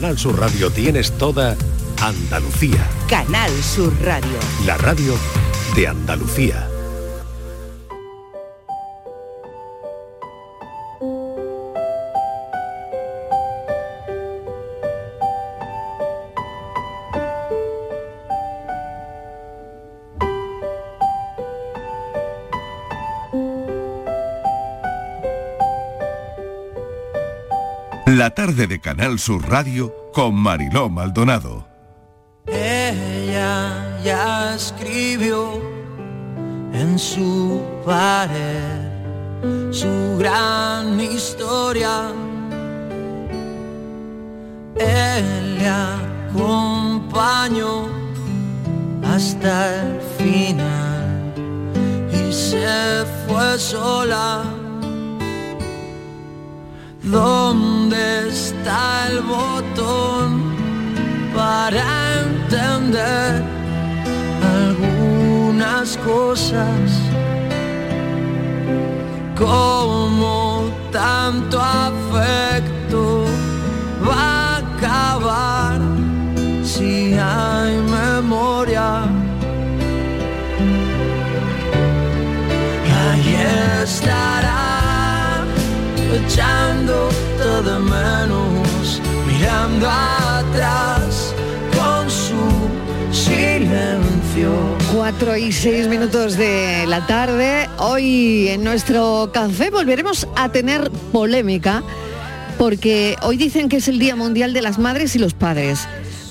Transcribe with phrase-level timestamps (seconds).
[0.00, 1.54] Canal Sur Radio tienes toda
[2.00, 2.88] Andalucía.
[3.06, 4.38] Canal Sur Radio.
[4.64, 5.12] La radio
[5.76, 6.69] de Andalucía.
[28.46, 31.66] Tarde de Canal Sur Radio con Mariló Maldonado.
[32.46, 35.60] Ella ya escribió
[36.72, 38.80] en su pared
[39.70, 42.12] su gran historia.
[44.76, 45.68] Él le
[46.32, 47.90] acompañó
[49.04, 51.34] hasta el final
[52.10, 54.44] y se fue sola.
[57.02, 57.79] ¿Dónde
[58.60, 60.54] está el botón
[61.34, 61.82] para
[62.20, 63.42] entender
[64.58, 66.80] algunas cosas?
[69.34, 73.24] Como tanto afecto
[74.06, 75.80] va a acabar
[76.62, 79.04] si hay memoria.
[82.86, 83.36] Y ahí
[83.82, 85.44] estará
[86.12, 87.10] echando
[87.62, 88.19] de menos,
[89.80, 91.34] mirando atrás
[91.76, 92.34] con su
[93.12, 94.52] silencio.
[94.94, 97.68] Cuatro y seis minutos de la tarde.
[97.78, 101.82] Hoy en nuestro café volveremos a tener polémica
[102.58, 105.88] porque hoy dicen que es el Día Mundial de las Madres y los Padres.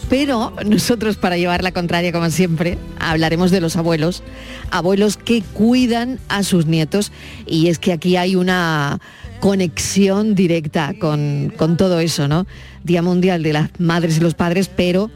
[0.09, 4.23] Pero nosotros, para llevar la contraria, como siempre, hablaremos de los abuelos,
[4.71, 7.11] abuelos que cuidan a sus nietos.
[7.45, 8.99] Y es que aquí hay una
[9.39, 12.47] conexión directa con, con todo eso, ¿no?
[12.83, 15.09] Día Mundial de las Madres y los Padres, pero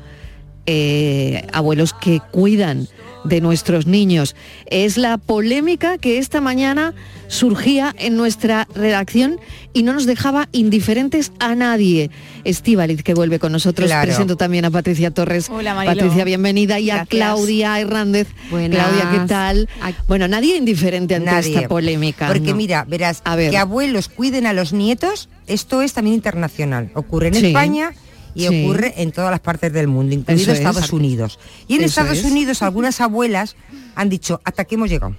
[0.66, 2.88] eh, abuelos que cuidan
[3.24, 4.36] de nuestros niños.
[4.66, 6.94] Es la polémica que esta mañana
[7.28, 9.40] surgía en nuestra redacción
[9.74, 12.12] y no nos dejaba indiferentes a nadie.
[12.44, 13.88] Estíbaliz, que vuelve con nosotros.
[13.88, 14.08] Claro.
[14.08, 15.50] Presento también a Patricia Torres.
[15.50, 15.74] Hola.
[15.74, 16.80] Patricia, bienvenida.
[16.80, 17.06] Y a.
[17.06, 18.28] Claudia Hernández.
[18.52, 18.80] Buenas.
[18.80, 19.70] Claudia, ¿qué tal?
[20.08, 21.56] Bueno, nadie indiferente ante Nadie.
[21.56, 22.28] esta polémica.
[22.28, 22.56] Porque ¿no?
[22.56, 23.52] mira, verás, A ver.
[23.52, 26.92] que abuelos cuiden a los nietos, esto es también internacional.
[26.94, 27.46] Ocurre en Sí.
[27.48, 27.94] España
[28.36, 28.64] y Sí.
[28.64, 30.58] ocurre en todas las partes del mundo, incluido Eso es.
[30.60, 31.40] Estados Unidos.
[31.68, 32.26] Y en Eso Estados es.
[32.26, 33.56] Unidos algunas abuelas
[33.96, 35.16] han dicho, hasta aquí hemos llegado.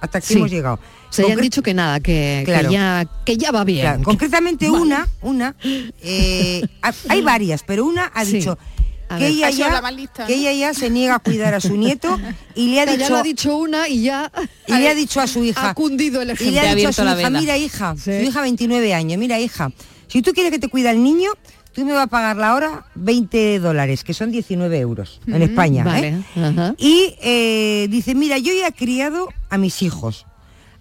[0.00, 0.34] Hasta aquí Sí.
[0.34, 0.78] hemos llegado.
[1.16, 3.80] Ya han dicho que nada, que, ya, que ya va bien.
[3.82, 4.82] Claro, concretamente Vale.
[4.82, 5.56] una, una,
[6.02, 8.34] eh, ha- hay varias, pero una ha Sí.
[8.38, 8.56] dicho
[9.18, 10.38] que ella, ya, la más lista, que ¿no?
[10.40, 12.16] ella ya se niega a cuidar a su nieto
[12.54, 14.30] y le ha Ya dicho lo ha dicho una y ya
[14.68, 16.54] y le ha dicho a su hija ha cundido el y ejemplo.
[16.62, 18.02] le ha Ha dicho a su abierto la hija mira hija Sí.
[18.24, 19.72] su hija 29 años mira hija
[20.06, 21.32] si tú quieres que te cuida el niño
[21.72, 25.84] tú me vas a pagar la hora 20 dólares que son 19 euros en España
[25.84, 26.72] vale, ¿eh?
[26.78, 30.26] y eh, dice mira yo ya he criado a mis hijos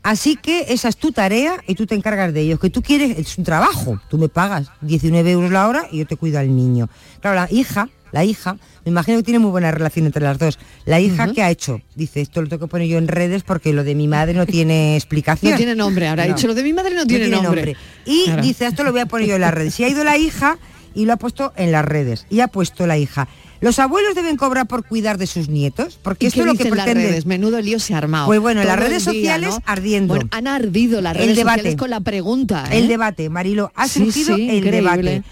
[0.02, 2.58] Así que esa es tu tarea y tú te encargas de ellos.
[2.62, 4.00] Que tú quieres, es un trabajo.
[4.10, 6.88] Tú me pagas 19 euros la hora y yo te cuido al niño.
[7.20, 8.54] Claro, la hija, la hija,
[8.86, 10.58] me imagino que tiene muy buena relación entre las dos.
[10.86, 11.34] La hija, Ujú.
[11.34, 11.82] ¿qué ha hecho?
[11.96, 14.46] Dice, esto lo tengo que poner yo en redes porque lo de mi madre no
[14.46, 15.52] tiene explicación.
[15.52, 16.36] No tiene nombre, ahora ha No.
[16.36, 17.76] dicho lo de mi madre no tiene, nombre.
[18.06, 18.42] Y Claro.
[18.42, 19.78] dice, esto lo voy a poner yo en las redes.
[19.82, 20.58] Y ha ido la hija
[21.00, 22.26] y lo ha puesto en las redes.
[22.30, 23.28] Y ha puesto la hija.
[23.62, 26.64] Los abuelos deben cobrar por cuidar de sus nietos, porque ¿Y esto es lo que
[26.66, 27.10] dicen las pretende.
[27.10, 27.26] redes?
[27.26, 28.26] Menudo lío se ha armado.
[28.28, 29.64] Pues bueno, las Todo el redes día, sociales ¿no?
[29.66, 30.14] ardiendo.
[30.16, 31.60] Bueno, han ardido las El redes debate.
[31.60, 32.66] sociales con la pregunta.
[32.72, 32.78] ¿eh?
[32.80, 34.72] El debate, Marilo, ha Sí, surgido sí, el increíble.
[35.02, 35.24] debate.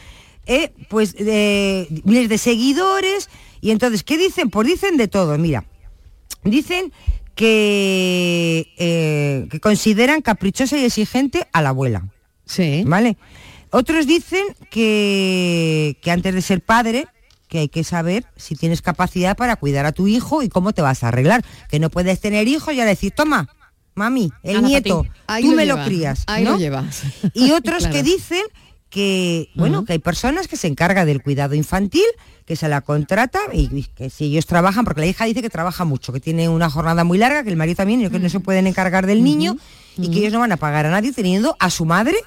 [0.46, 3.30] Eh, pues eh, miles de seguidores
[3.62, 4.50] y entonces, ¿qué dicen?
[4.50, 5.64] Pues dicen de todo, mira.
[6.44, 6.92] Dicen
[7.36, 12.06] que, eh, que consideran caprichosa y exigente a la abuela.
[12.46, 12.84] Sí.
[12.86, 13.18] ¿Vale?
[13.72, 17.08] Otros dicen que, que antes de ser padre,
[17.48, 20.82] que hay que saber si tienes capacidad para cuidar a tu hijo y cómo te
[20.82, 21.44] vas a arreglar.
[21.70, 23.50] Que no puedes tener hijos y ahora decir, toma,
[23.96, 25.06] mami, el nieto,
[25.42, 26.24] tú lo me lleva, lo crías.
[26.28, 26.52] ahí ¿no?
[26.52, 27.04] lo llevas.
[27.34, 27.94] Y otros Claro.
[27.94, 28.44] que dicen
[28.90, 32.06] que, bueno, que hay personas que se encargan del cuidado infantil,
[32.46, 35.50] que se la contrata y, y que si ellos trabajan, porque la hija dice que
[35.50, 38.30] trabaja mucho, que tiene una jornada muy larga, que el marido también, y que no
[38.30, 39.58] se pueden encargar del niño
[39.98, 42.18] y que ellos no van a pagar a nadie teniendo a su madre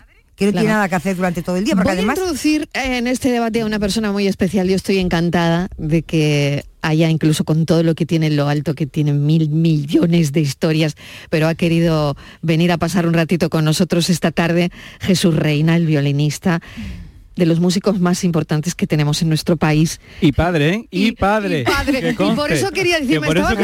[0.41, 0.63] que no Claro.
[0.63, 3.31] tiene nada que hacer durante todo el día, porque Voy además a introducir en este
[3.31, 4.69] debate a una persona muy especial.
[4.69, 8.75] Yo estoy encantada de que haya, incluso con todo lo que tiene en lo alto,
[8.75, 10.95] que tiene mil millones de historias,
[11.29, 14.71] pero ha querido venir a pasar un ratito con nosotros esta tarde,
[15.01, 16.63] Jesús Reina, el violinista.
[17.37, 20.01] De los músicos más importantes que tenemos en nuestro país.
[20.21, 20.87] Y padre, ¿eh?
[20.91, 21.61] Y, padre.
[21.61, 22.01] Y, padre.
[22.01, 23.57] que y por eso quería decir, que me por estaba.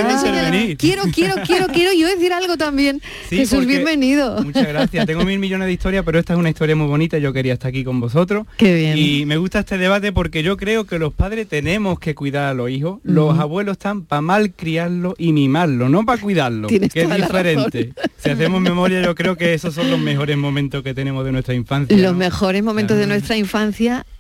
[0.79, 3.01] Quiero, quiero, quiero, quiero yo decir algo también.
[3.29, 4.43] Sí, Jesús, bienvenido.
[4.43, 5.07] Muchas gracias.
[5.07, 7.19] Tengo mil millones de historias, pero esta es una historia muy bonita.
[7.19, 8.47] Yo quería estar aquí con vosotros.
[8.57, 8.99] Qué bien.
[8.99, 12.55] Y me gusta este debate porque yo creo que los padres tenemos que cuidar a
[12.55, 13.01] los hijos.
[13.03, 13.41] Los Ujú.
[13.41, 17.93] abuelos están para mal criarlo y mimarlo, no para cuidarlo, Tienes que es diferente.
[18.19, 21.55] Si hacemos memoria, yo creo que esos son los mejores momentos que tenemos de nuestra
[21.55, 21.97] infancia.
[21.97, 22.19] Los ¿no?
[22.19, 23.56] mejores momentos de nuestra infancia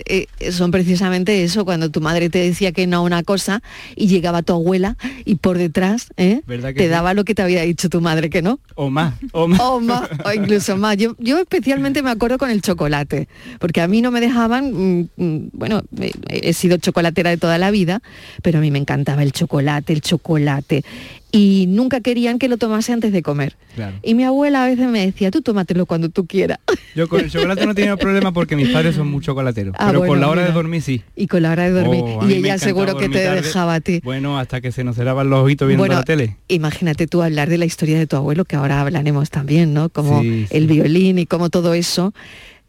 [0.04, 3.62] eh, son precisamente eso, cuando tu madre te decía que no a una cosa
[3.94, 6.42] y llegaba tu abuela y por detrás ¿eh?
[6.46, 6.88] ¿Verdad que te sí?
[6.88, 8.60] daba lo que te había dicho tu madre que no.
[8.74, 9.60] O más, o más.
[9.60, 10.96] O más, o incluso más.
[10.96, 13.28] Yo, yo especialmente me acuerdo con el chocolate,
[13.58, 17.58] porque a mí no me dejaban, mm, mm, bueno, he, he sido chocolatera de toda
[17.58, 18.02] la vida,
[18.42, 20.84] pero a mí me encantaba el chocolate, el chocolate.
[21.32, 23.56] Y nunca querían que lo tomase antes de comer.
[23.74, 23.96] Claro.
[24.02, 26.58] Y mi abuela a veces me decía, tú tómatelo cuando tú quieras.
[26.94, 29.74] Yo con el chocolate no tenía problema porque mis padres son muy chocolateros.
[29.78, 30.48] Ah, pero bueno, con la hora mira.
[30.48, 31.02] de dormir sí.
[31.16, 32.02] Y con la hora de dormir.
[32.06, 33.42] Oh, y ella seguro que te tarde.
[33.42, 34.00] dejaba a ti.
[34.04, 36.36] Bueno, hasta que se nos cerraban los ojitos viendo Bueno, la tele.
[36.48, 39.88] imagínate tú hablar de la historia de tu abuelo, que ahora hablaremos también, ¿no?
[39.90, 40.56] Como Sí, sí.
[40.56, 42.14] el violín y cómo todo eso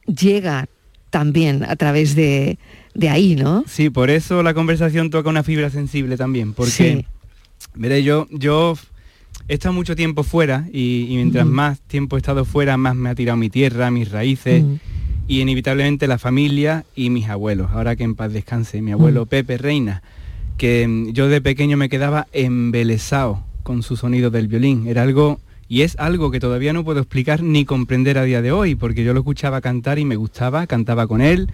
[0.07, 0.67] llega
[1.09, 2.57] también a través de,
[2.95, 3.63] de ahí, ¿no?
[3.67, 7.05] Sí, por eso la conversación toca una fibra sensible también, porque, Sí.
[7.77, 8.75] Veré, yo, yo
[9.47, 13.09] he estado mucho tiempo fuera y, y mientras más tiempo he estado fuera, más me
[13.09, 14.63] ha tirado mi tierra, mis raíces
[15.27, 17.69] y inevitablemente la familia y mis abuelos.
[17.71, 19.25] Ahora que en paz descanse, mi abuelo.
[19.25, 20.01] Pepe Reina,
[20.57, 24.87] que mm, yo de pequeño me quedaba embelesado con su sonido del violín.
[24.87, 28.53] Era algo y es algo que todavía no puedo explicar ni comprender a día de
[28.53, 31.49] hoy, porque yo lo escuchaba cantar y me gustaba, cantaba con él,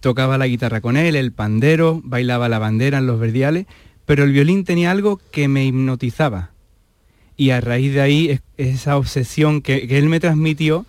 [0.00, 3.66] tocaba la guitarra con él, el pandero, bailaba la bandera en los verdiales,
[4.10, 6.50] pero el violín tenía algo que me hipnotizaba.
[7.36, 10.84] Y a raíz de ahí es- esa obsesión que, que él me transmitió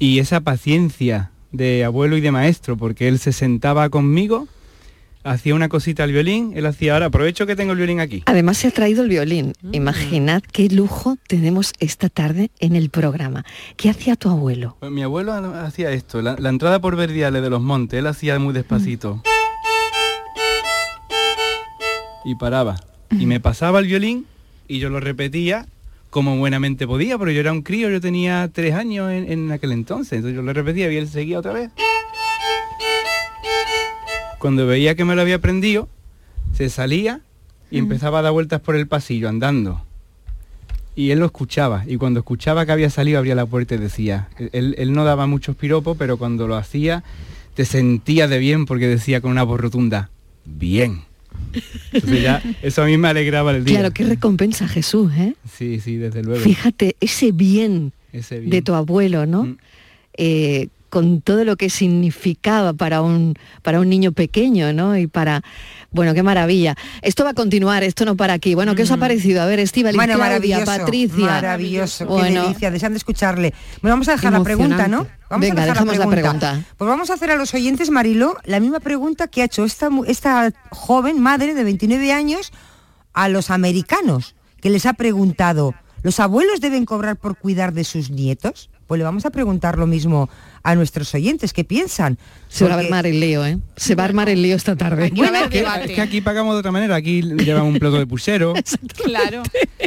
[0.00, 4.48] y esa paciencia de abuelo y de maestro, porque él se sentaba conmigo,
[5.22, 8.24] hacía una cosita al violín, él hacía, ahora aprovecho que tengo el violín aquí.
[8.26, 9.52] Además se ha traído el violín.
[9.70, 13.44] Imaginad qué lujo tenemos esta tarde en el programa.
[13.76, 14.76] ¿Qué hacía tu abuelo?
[14.80, 18.08] Pues mi abuelo ha- hacía esto, la, la entrada por verdiales de los montes, él
[18.08, 19.22] hacía muy despacito.
[22.26, 22.76] Y paraba.
[23.10, 24.26] Y me pasaba el violín
[24.68, 25.66] y yo lo repetía
[26.10, 29.72] como buenamente podía, porque yo era un crío, yo tenía tres años en, en aquel
[29.72, 31.70] entonces, entonces yo lo repetía y él seguía otra vez.
[34.38, 35.88] Cuando veía que me lo había aprendido,
[36.54, 37.20] se salía
[37.70, 39.82] y empezaba a dar vueltas por el pasillo andando.
[40.94, 44.28] Y él lo escuchaba, y cuando escuchaba que había salido, abría la puerta y decía,
[44.52, 47.04] él, él no daba muchos piropos, pero cuando lo hacía,
[47.54, 50.08] te sentía de bien porque decía con una voz rotunda,
[50.46, 51.02] bien.
[51.92, 53.78] Entonces ya, eso a mí me alegraba el día.
[53.80, 55.34] Claro, qué recompensa Jesús, ¿eh?
[55.50, 56.42] Sí, sí, desde luego.
[56.42, 58.50] Fíjate, ese bien, Ese bien.
[58.50, 59.44] de tu abuelo, ¿no?
[59.44, 59.56] Mm.
[60.18, 64.96] Eh, con todo lo que significaba para un, para un niño pequeño, ¿no?
[64.96, 65.42] Y para,
[65.90, 66.74] bueno, qué maravilla.
[67.02, 68.54] Esto va a continuar, esto no para aquí.
[68.54, 69.42] Bueno, ¿qué os ha parecido?
[69.42, 71.26] A ver, Estíbaliz, Bueno, Claudia, Patricia.
[71.26, 72.40] maravilloso, Bueno.
[72.40, 73.52] qué delicia, deseando escucharle.
[73.82, 75.06] Bueno, vamos a dejar la pregunta, ¿no?
[75.28, 76.64] Vamos Venga, a dejar dejamos la pregunta.
[76.78, 79.90] Pues vamos a hacer a los oyentes, Mariló, la misma pregunta que ha hecho esta,
[80.06, 82.52] esta joven madre de 29 años
[83.12, 88.08] a los americanos, que les ha preguntado, ¿los abuelos deben cobrar por cuidar de sus
[88.08, 88.70] nietos?
[88.86, 90.28] Pues le vamos a preguntar lo mismo
[90.62, 92.18] a nuestros oyentes, ¿qué piensan?
[92.48, 93.58] Se va a armar el lío, ¿eh?
[93.76, 95.12] Se va a armar el lío esta tarde.
[95.16, 95.84] Haber Es que, debate.
[95.86, 98.52] es que aquí pagamos de otra manera, aquí llevan un plato de puchero,
[99.04, 99.42] Claro.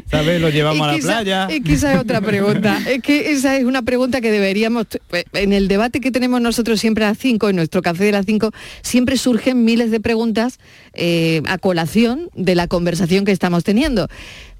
[0.09, 0.39] ¿sabes?
[0.41, 1.47] Lo llevamos a la esa- playa.
[1.49, 2.77] es que esa es otra pregunta.
[2.89, 4.85] Es que esa es una pregunta que deberíamos,
[5.33, 8.25] en el debate que tenemos nosotros siempre a las 5, en nuestro café de las
[8.25, 8.51] 5,
[8.81, 10.59] siempre surgen miles de preguntas
[10.93, 14.07] eh, a colación de la conversación que estamos teniendo.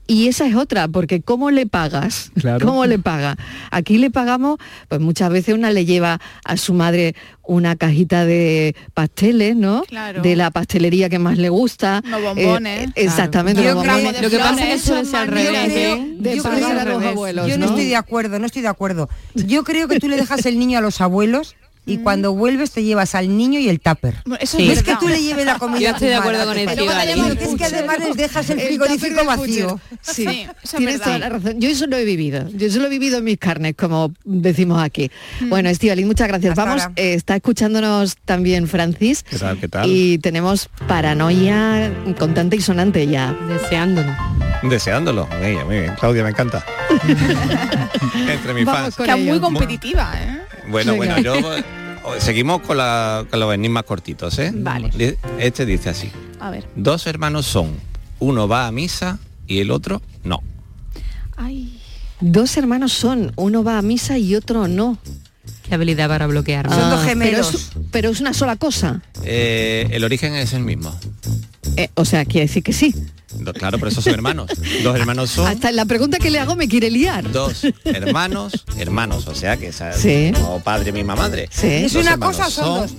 [0.10, 2.32] Y esa es otra, porque ¿cómo le pagas?
[2.40, 2.66] Claro.
[2.66, 3.38] ¿Cómo le paga?
[3.70, 7.14] Aquí le pagamos, pues muchas veces una le lleva a su madre
[7.44, 9.84] una cajita de pasteles, ¿no?
[9.84, 10.22] Claro.
[10.24, 12.02] De la pastelería que más le gusta.
[12.06, 12.88] Unos bombones.
[12.90, 13.62] Eh, exactamente.
[13.62, 14.22] Unos creo- bombones.
[14.22, 16.08] Lo que pasa es que suele ser al Yo revés, creo- ¿eh?
[16.20, 17.72] De yo creo- a los abuelos, Yo no, ¿no?
[17.74, 19.10] estoy de acuerdo, no estoy de acuerdo.
[19.36, 21.56] Yo creo que tú le dejas el niño a los abuelos
[21.86, 24.16] y cuando vuelves te llevas al niño y el tupper.
[24.40, 25.80] Eso No es es que tú le lleves la comida.
[25.80, 29.80] Yo estoy de acuerdo con luego te- Es que además les dejas el frigorífico vacío.
[30.02, 31.06] Sí, Sí, eso es tienes verdad.
[31.06, 31.60] toda la razón.
[31.60, 32.48] Yo eso lo he vivido.
[32.54, 35.10] Yo eso lo he vivido en mis carnes, como decimos aquí.
[35.48, 36.52] Bueno, Estivaliz, muchas gracias.
[36.52, 39.24] Hasta Vamos, eh, está escuchándonos también Francis.
[39.24, 39.90] ¿Qué tal, qué tal?
[39.90, 43.34] Y tenemos paranoia contante y sonante ya.
[43.48, 44.16] Deseándolo.
[44.64, 45.28] Deseándolo.
[45.42, 45.94] Muy bien, muy bien.
[46.00, 46.64] Claudia, me encanta.
[48.30, 48.96] Entre mis Vamos fans.
[48.98, 50.42] Que es muy competitiva, ¿eh?
[50.68, 51.16] Bueno, Venga.
[51.16, 51.64] bueno, yo eh,
[52.20, 54.52] seguimos con, la- con los enigmas cortitos, ¿eh?
[54.54, 55.18] Vale.
[55.40, 56.10] Este dice así.
[56.40, 56.66] A ver.
[56.76, 57.76] Dos hermanos son,
[58.20, 60.42] uno va a misa y el otro no.
[61.38, 61.76] Ay.
[62.22, 64.98] Dos hermanos son, uno va a misa y otro no.
[65.68, 66.76] Qué habilidad para bloquearme.
[66.76, 67.48] Son dos Ah, gemelos.
[67.48, 69.02] Pero es, pero es una sola cosa.
[69.24, 70.94] Eh, el origen es el mismo.
[71.78, 72.94] Eh, o sea, quiere decir que sí.
[73.34, 74.50] Do- Claro, pero esos son hermanos.
[74.84, 77.32] Dos hermanos son Hasta en la pregunta que le hago me quiere liar.
[77.32, 80.32] dos hermanos, hermanos, o sea que esa- Sí.
[80.34, 81.48] como padre misma madre.
[81.52, 81.68] Sí.
[81.68, 82.92] ¿Es una cosa son dos?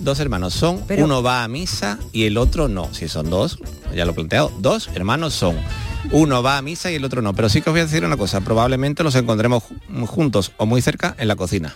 [0.00, 2.92] Dos hermanos son, Pero- uno va a misa y el otro no.
[2.92, 3.58] Si son dos,
[3.94, 5.56] ya lo he planteado, dos hermanos son.
[6.12, 7.34] Uno va a misa y el otro no.
[7.34, 10.66] Pero sí que os voy a decir una cosa, probablemente los encontremos ju- juntos o
[10.66, 11.74] muy cerca en la cocina.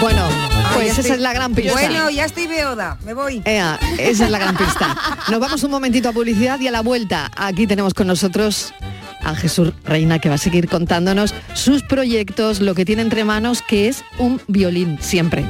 [0.00, 1.72] Bueno, Ah, pues esa estoy- es la gran pista.
[1.72, 3.42] Bueno, ya estoy beoda, me voy.
[3.44, 4.96] Ea, esa es la gran pista.
[5.30, 7.30] Nos vamos un momentito a publicidad y a la vuelta.
[7.36, 8.74] Aquí tenemos con nosotros
[9.22, 13.62] a Jesús Reina que va a seguir contándonos sus proyectos, lo que tiene entre manos,
[13.62, 15.44] que es un violín siempre.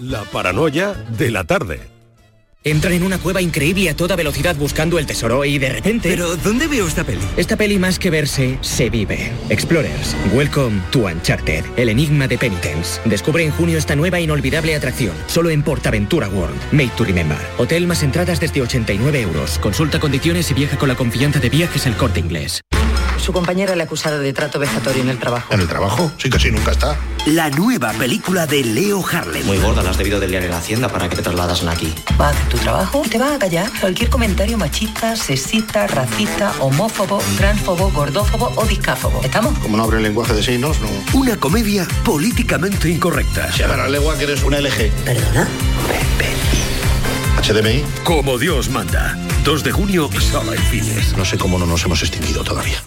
[0.00, 1.80] La paranoia de la tarde.
[2.68, 6.10] Entran en una cueva increíble a toda velocidad buscando el tesoro y de repente...
[6.10, 7.22] ¿Pero dónde veo esta peli?
[7.38, 9.32] Esta peli más que verse, se vive.
[9.48, 13.00] Explorers, Welcome to Uncharted, el enigma de Penitence.
[13.06, 16.60] Descubre en junio esta nueva inolvidable atracción, solo en Portaventura World.
[16.70, 17.38] Made to Remember.
[17.56, 19.58] Hotel más entradas desde 89 euros.
[19.60, 22.60] Consulta condiciones y viaja con la confianza de viajes El Corte Inglés.
[23.28, 25.52] Su compañera le ha acusado de trato vejatorio en el trabajo.
[25.52, 26.10] ¿En el trabajo?
[26.16, 26.96] Sí, casi nunca está.
[27.26, 29.44] La nueva película de Leo Harlem.
[29.44, 31.94] Muy gorda, la has debido de liar en la hacienda para que te trasladasen aquí.
[32.18, 36.54] Va a hacer tu trabajo y te va a callar cualquier comentario machista, sexista, racista,
[36.60, 39.20] homófobo, transfobo, gordófobo o discáfobo.
[39.22, 39.58] ¿Estamos?
[39.58, 40.88] Como no abre el lenguaje de signos, no.
[41.12, 43.52] Una comedia políticamente incorrecta.
[43.52, 44.90] Se la legua que eres una LG.
[45.04, 45.46] ¿Perdona?
[47.46, 47.84] HDMI.
[48.04, 49.18] Como Dios manda.
[49.44, 51.14] 2 de junio, sala en cines.
[51.14, 52.82] No sé cómo no nos hemos extinguido todavía.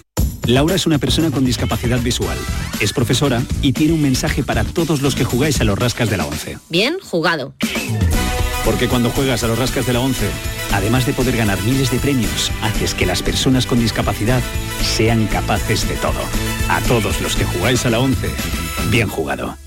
[0.48, 2.38] Laura es una persona con discapacidad visual.
[2.80, 6.18] Es profesora y tiene un mensaje para todos los que jugáis a los rascas de
[6.18, 6.58] la 11.
[6.70, 7.54] Bien jugado.
[8.66, 10.28] Porque cuando juegas a los rascas de la 11,
[10.74, 14.42] además de poder ganar miles de premios, haces que las personas con discapacidad
[14.84, 16.22] sean capaces de todo.
[16.70, 18.30] A todos los que jugáis a la 11,
[18.90, 19.58] bien jugado.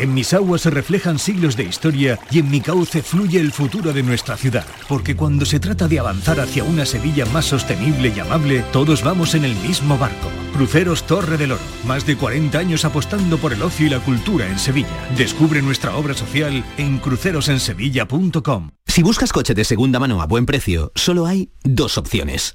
[0.00, 3.92] En mis aguas se reflejan siglos de historia y en mi cauce fluye el futuro
[3.92, 4.64] de nuestra ciudad.
[4.88, 9.34] Porque cuando se trata de avanzar hacia una Sevilla más sostenible y amable, todos vamos
[9.34, 10.30] en el mismo barco.
[10.54, 11.60] Cruceros Torre del Oro.
[11.86, 14.88] Más de 40 años apostando por el ocio y la cultura en Sevilla.
[15.18, 18.70] Descubre nuestra obra social en crucerosensevilla.com.
[18.86, 22.54] Si buscas coche de segunda mano a buen precio, solo hay dos opciones.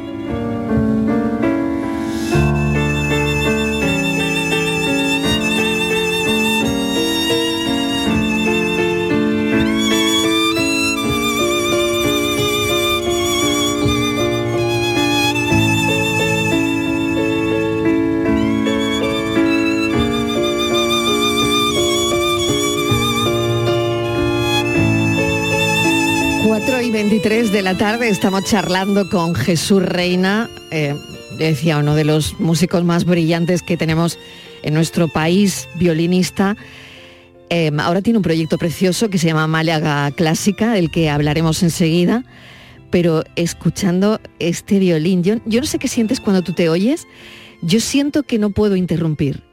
[27.21, 30.95] Cuatro y 23 de la tarde estamos charlando con Jesús Reina, eh,
[31.37, 34.17] decía uno de los músicos más brillantes que tenemos
[34.63, 36.57] en nuestro país, violinista.
[37.51, 42.23] Eh, ahora tiene un proyecto precioso que se llama Málaga Clásica, del que hablaremos enseguida,
[42.89, 47.05] pero escuchando este violín, yo, no sé qué sientes cuando tú te oyes,
[47.61, 49.43] yo siento que no puedo interrumpir.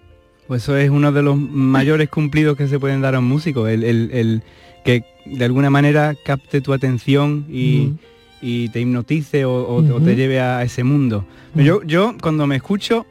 [0.46, 3.68] Pues eso es uno de los mayores cumplidos que se pueden dar a un músico,
[3.68, 4.42] el
[4.84, 7.92] que de alguna manera capte tu atención y,
[8.40, 11.24] y te hipnotice o, o- o te lleve a ese mundo.
[11.54, 13.06] Yo, yo cuando me escucho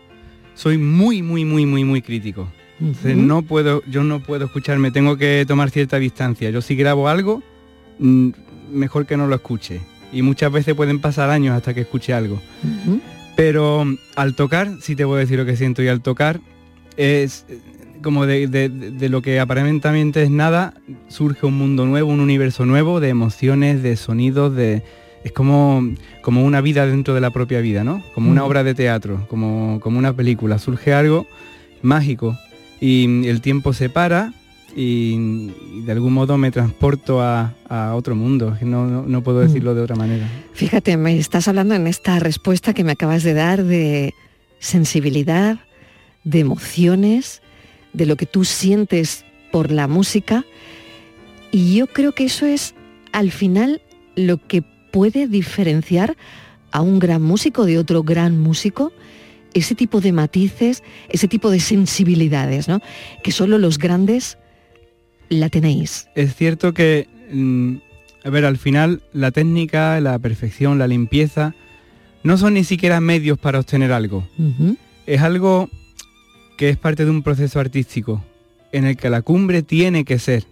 [0.56, 2.48] soy muy, muy, muy, muy, muy crítico.
[2.80, 6.50] Entonces, no puedo, yo no puedo escucharme, tengo que tomar cierta distancia.
[6.52, 7.42] Yo si grabo algo,
[8.00, 8.30] mm,
[8.72, 9.82] mejor que no lo escuche.
[10.14, 12.40] Y muchas veces pueden pasar años hasta que escuche algo.
[13.36, 16.40] Pero mm, al tocar, sí te puedo decir lo que siento, y al tocar
[16.98, 17.46] es
[18.02, 20.74] como de, de- de lo que aparentemente es nada,
[21.08, 24.84] surge un mundo nuevo, un universo nuevo de emociones, de sonidos, de...
[25.24, 25.84] Es como,
[26.22, 28.02] como una vida dentro de la propia vida, ¿no?
[28.14, 28.46] Como una Mm.
[28.46, 30.58] obra de teatro, como, como una película.
[30.58, 31.28] Surge algo
[31.82, 32.38] mágico
[32.80, 34.32] y el tiempo se para
[34.76, 38.56] y, y de algún modo me transporto a, a otro mundo.
[38.62, 39.48] No, no, no puedo Mm.
[39.48, 40.28] decirlo de otra manera.
[40.54, 44.14] Fíjate, me estás hablando en esta respuesta que me acabas de dar de
[44.60, 45.58] sensibilidad,
[46.24, 47.42] de emociones,
[47.98, 50.46] de lo que tú sientes por la música.
[51.52, 52.76] Y yo creo que eso es
[53.12, 53.82] al final
[54.16, 56.16] lo que puede diferenciar
[56.72, 58.92] a un gran músico de otro gran músico,
[59.54, 62.82] ese tipo de matices, ese tipo de sensibilidades, ¿no?
[63.24, 64.38] Que solo los grandes
[65.30, 66.08] la tenéis.
[66.16, 67.78] Es cierto que, mm,
[68.24, 71.56] a ver, al final la técnica, la perfección, la limpieza,
[72.24, 74.28] no son ni siquiera medios para obtener algo.
[75.06, 75.70] Es algo
[76.58, 78.24] que es parte de un proceso artístico
[78.72, 80.44] en el que la cumbre tiene que ser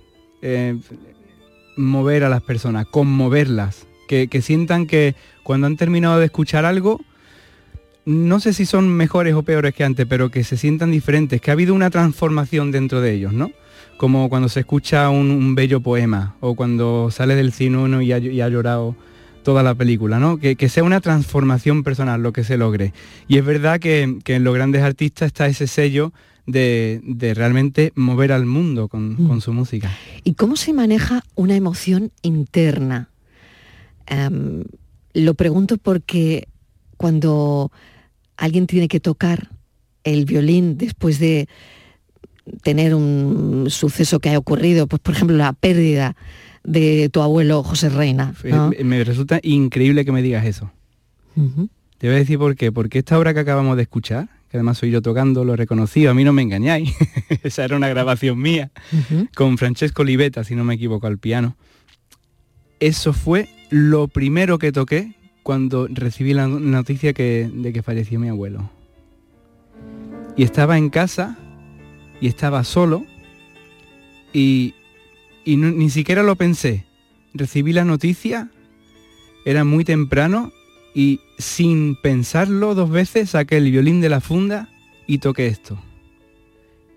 [0.41, 0.77] eh,
[1.75, 7.01] mover a las personas, conmoverlas, que, que sientan que cuando han terminado de escuchar algo,
[8.05, 11.51] no sé si son mejores o peores que antes, pero que se sientan diferentes, que
[11.51, 13.51] ha habido una transformación dentro de ellos, ¿no?
[13.97, 18.19] Como cuando se escucha un, bello poema o cuando sale del cine uno y ha,
[18.19, 18.95] y ha llorado
[19.45, 20.37] toda la película, ¿no?
[20.37, 22.93] Que, que sea una transformación personal lo que se logre.
[23.27, 26.11] Y es verdad que, que en los grandes artistas está ese sello
[26.47, 29.91] de, de realmente mover al mundo con, con su música.
[30.23, 33.09] ¿Y cómo se maneja una emoción interna?
[34.07, 34.63] Em,
[35.13, 36.47] lo pregunto porque
[36.97, 37.71] cuando
[38.37, 39.51] alguien tiene que tocar
[40.03, 41.47] el violín después de
[42.63, 46.15] tener un suceso que haya ocurrido, pues por ejemplo la pérdida
[46.65, 48.33] de tu abuelo José Reina.
[48.43, 48.71] ¿no?
[48.83, 50.71] Me resulta increíble que me digas eso.
[51.97, 52.71] Te voy a decir por qué.
[52.71, 56.11] Porque esta obra que acabamos de escuchar, que además soy yo tocando, lo he reconocido,
[56.11, 56.91] a mí no me engañáis.
[57.43, 58.71] Esa era una grabación mía,
[59.35, 61.55] con Francesco Livetta, si no me equivoco, al piano.
[62.79, 68.29] Eso fue lo primero que toqué cuando recibí la noticia que- de que falleció mi
[68.29, 68.69] abuelo.
[70.37, 71.37] Y estaba en casa
[72.19, 73.05] y estaba solo
[74.33, 74.73] y,
[75.45, 76.85] y ni siquiera lo pensé.
[77.33, 78.49] Recibí la noticia,
[79.45, 80.51] era muy temprano
[80.93, 84.69] y sin pensarlo dos veces saqué el violín de la funda
[85.05, 85.77] y toqué esto.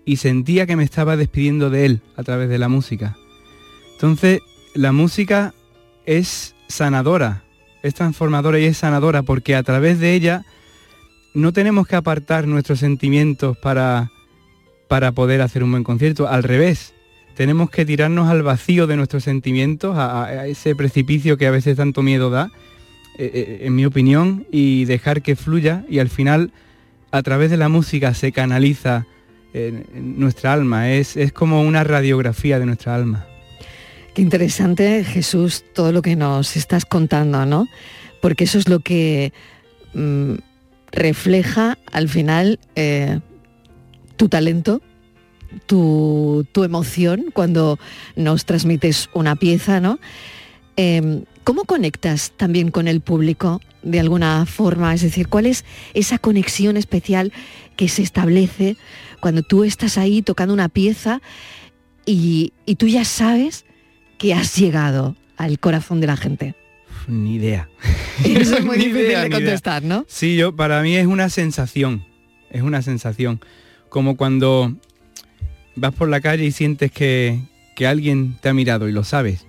[0.03, 3.17] Y sentía que me estaba despidiendo de él a través de la música.
[3.93, 4.41] Entonces,
[4.73, 5.53] la música
[6.05, 7.43] es sanadora,
[7.83, 10.45] es transformadora y es sanadora porque a través de ella
[11.35, 14.09] no tenemos que apartar nuestros sentimientos para,
[14.87, 16.27] para poder hacer un buen concierto.
[16.27, 16.95] Al revés,
[17.39, 22.01] tenemos que tirarnos al vacío de nuestros sentimientos, a, ese precipicio que a veces tanto
[22.01, 22.51] miedo da,
[23.17, 26.51] eh, eh, en mi opinión, y dejar que fluya y al final
[27.11, 29.05] a través de la música se canaliza
[29.53, 33.25] eh, nuestra alma, es, es como una radiografía de nuestra alma.
[34.13, 37.69] Qué interesante, Jesús, todo lo que nos estás contando, ¿no?
[38.21, 39.31] Porque eso es lo que
[39.93, 40.33] mm,
[40.91, 42.59] refleja al final
[44.17, 44.81] tu talento,
[45.65, 47.79] tu, tu emoción cuando
[48.15, 49.99] nos transmites una pieza, ¿no?
[50.77, 54.93] Eh, ¿Cómo conectas también con el público de alguna forma?
[54.93, 57.33] Es decir, ¿cuál es esa conexión especial
[57.75, 58.77] que se establece
[59.19, 61.21] cuando tú estás ahí tocando una pieza
[62.05, 63.65] y, y tú ya sabes
[64.19, 66.55] que has llegado al corazón de la gente?
[67.07, 67.67] Ni idea.
[68.23, 70.05] Eso es muy difícil idea, de contestar, ¿no?
[70.07, 72.05] Sí, yo para mí es una sensación,
[72.51, 73.41] es una sensación.
[73.89, 74.75] Como cuando
[75.79, 77.39] vas por la calle y sientes que,
[77.75, 79.45] que alguien te ha mirado y lo sabes.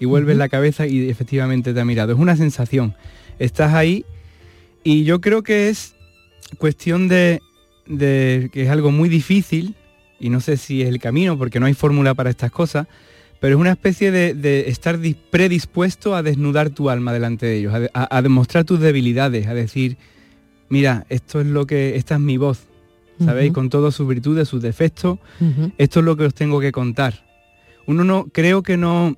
[0.00, 2.12] Y vuelves la cabeza y efectivamente te ha mirado.
[2.12, 2.94] Es una sensación.
[3.38, 4.04] Estás ahí
[4.82, 5.94] y yo creo que es
[6.58, 7.40] cuestión de,
[7.86, 9.74] de que es algo muy difícil
[10.20, 12.86] y no sé si es el camino porque no hay fórmula para estas cosas,
[13.40, 17.56] pero es una especie de, de estar dis- predispuesto a desnudar tu alma delante de
[17.58, 19.96] ellos, a- a demostrar tus debilidades, a decir,
[20.68, 22.60] mira, esto es lo que, esta es mi voz,
[23.22, 23.52] ¿sabéis?
[23.52, 25.18] Con todas sus virtudes, sus defectos,
[25.78, 27.24] esto es lo que os tengo que contar.
[27.86, 29.16] Uno no, creo que no,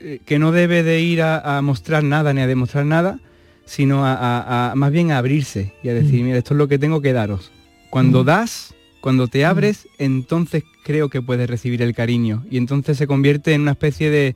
[0.00, 3.20] eh, que no debe de ir a, a mostrar nada ni a demostrar nada,
[3.66, 6.66] sino a, a- a- más bien a abrirse y a decir, mira, esto es lo
[6.68, 7.52] que tengo que daros.
[7.90, 13.06] Cuando das, cuando te abres, entonces creo que puedes recibir el cariño y entonces se
[13.06, 14.34] convierte en una especie de,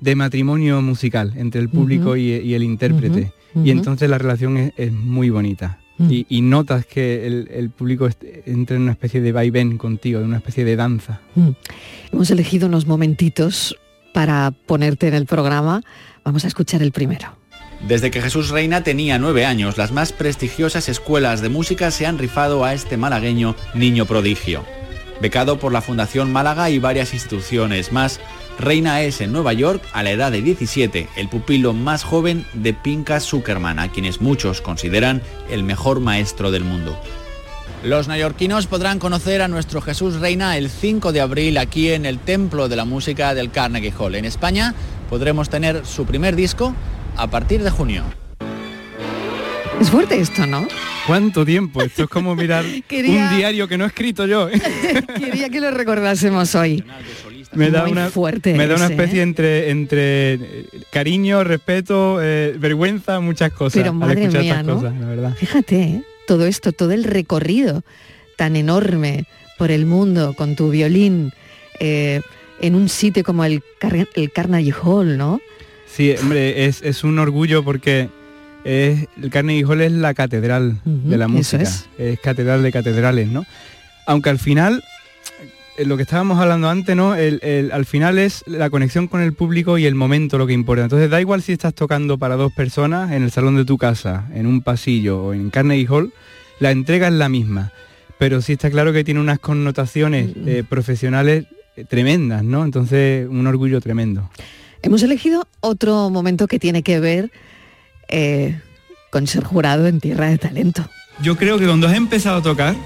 [0.00, 3.32] de matrimonio musical entre el público y, y el intérprete.
[3.64, 5.80] Y entonces la relación es, es muy bonita.
[5.98, 6.10] Mm.
[6.10, 8.08] Y, y notas que el, el público
[8.46, 11.20] entra en una especie de vaivén contigo, de una especie de danza.
[11.34, 11.50] Mm.
[12.12, 13.76] Hemos elegido unos momentitos
[14.14, 15.82] para ponerte en el programa.
[16.24, 17.36] Vamos a escuchar el primero.
[17.86, 22.18] Desde que Jesús Reina tenía nueve años, las más prestigiosas escuelas de música se han
[22.18, 24.64] rifado a este malagueño niño prodigio.
[25.20, 28.20] Becado por la Fundación Málaga y varias instituciones más,
[28.58, 32.72] Reina es en Nueva York, a la edad de 17, el pupilo más joven de
[32.74, 37.00] Pinka Zuckerman, a quienes muchos consideran el mejor maestro del mundo.
[37.84, 42.18] Los neoyorquinos podrán conocer a nuestro Jesús Reina el 5 de abril aquí en el
[42.18, 44.16] Templo de la Música del Carnegie Hall.
[44.16, 44.74] En España
[45.08, 46.74] podremos tener su primer disco
[47.16, 48.02] a partir de junio.
[49.80, 50.66] Es fuerte esto, ¿no?
[51.08, 51.82] ¿Cuánto tiempo?
[51.82, 54.48] Esto es como mirar Quería- un diario que no he escrito yo.
[54.48, 54.60] ¿eh?
[55.18, 56.84] Quería que lo recordásemos hoy.
[57.54, 59.22] me da Muy una fuerte me da una ese, especie ¿eh?
[59.22, 64.74] entre entre eh, cariño respeto eh, vergüenza muchas cosas Pero madre escuchar mía, estas ¿no?
[64.76, 66.02] cosas la verdad Fíjate, ¿eh?
[66.26, 67.82] todo esto, todo el recorrido
[68.36, 69.24] tan enorme
[69.56, 71.32] por el mundo con tu violín
[71.80, 72.20] eh,
[72.60, 75.40] en un sitio como el, Car- el Carnegie Hall, ¿no?
[75.90, 78.10] sí hombre es, es un orgullo porque
[78.68, 81.62] es, el Carnegie Hall es la catedral de la música.
[81.62, 81.88] es.
[81.98, 82.20] es.
[82.20, 83.44] catedral de catedrales no
[84.06, 84.82] aunque al final
[85.78, 89.20] eh, lo que estábamos hablando antes no El- el- al final es la conexión con
[89.20, 90.82] el público y el momento lo que importa.
[90.84, 94.26] Entonces da igual si estás tocando para dos personas en el salón de tu casa
[94.34, 96.12] en un pasillo o en Carnegie Hall
[96.60, 97.72] la entrega es la misma.
[98.18, 101.44] Pero sí está claro que tiene unas connotaciones eh, profesionales
[101.76, 104.28] eh, tremendas no entonces un orgullo tremendo.
[104.82, 107.30] Hemos elegido otro momento que tiene que ver
[108.08, 108.60] eh,
[109.10, 110.88] con ser jurado en Tierra de Talento.
[111.22, 112.76] Yo creo que cuando has empezado a tocar,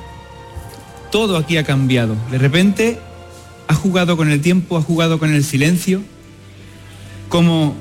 [1.11, 2.16] todo aquí ha cambiado.
[2.30, 2.98] De repente
[3.68, 6.02] has jugado con el tiempo, has jugado con el silencio,
[7.28, 7.74] como,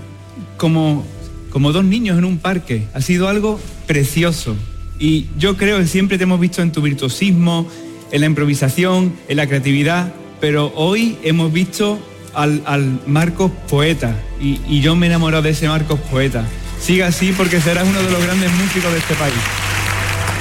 [0.57, 1.05] como,
[1.49, 2.87] como dos niños en un parque.
[2.93, 4.55] Ha sido algo precioso.
[4.99, 7.67] Y yo creo que siempre te hemos visto en tu virtuosismo,
[8.11, 11.99] en la improvisación, en la creatividad, pero hoy hemos visto
[12.33, 16.45] al, al Marcos poeta y, y yo me he enamorado de ese Marcos poeta.
[16.81, 19.35] Siga así porque serás uno de los grandes músicos de este país.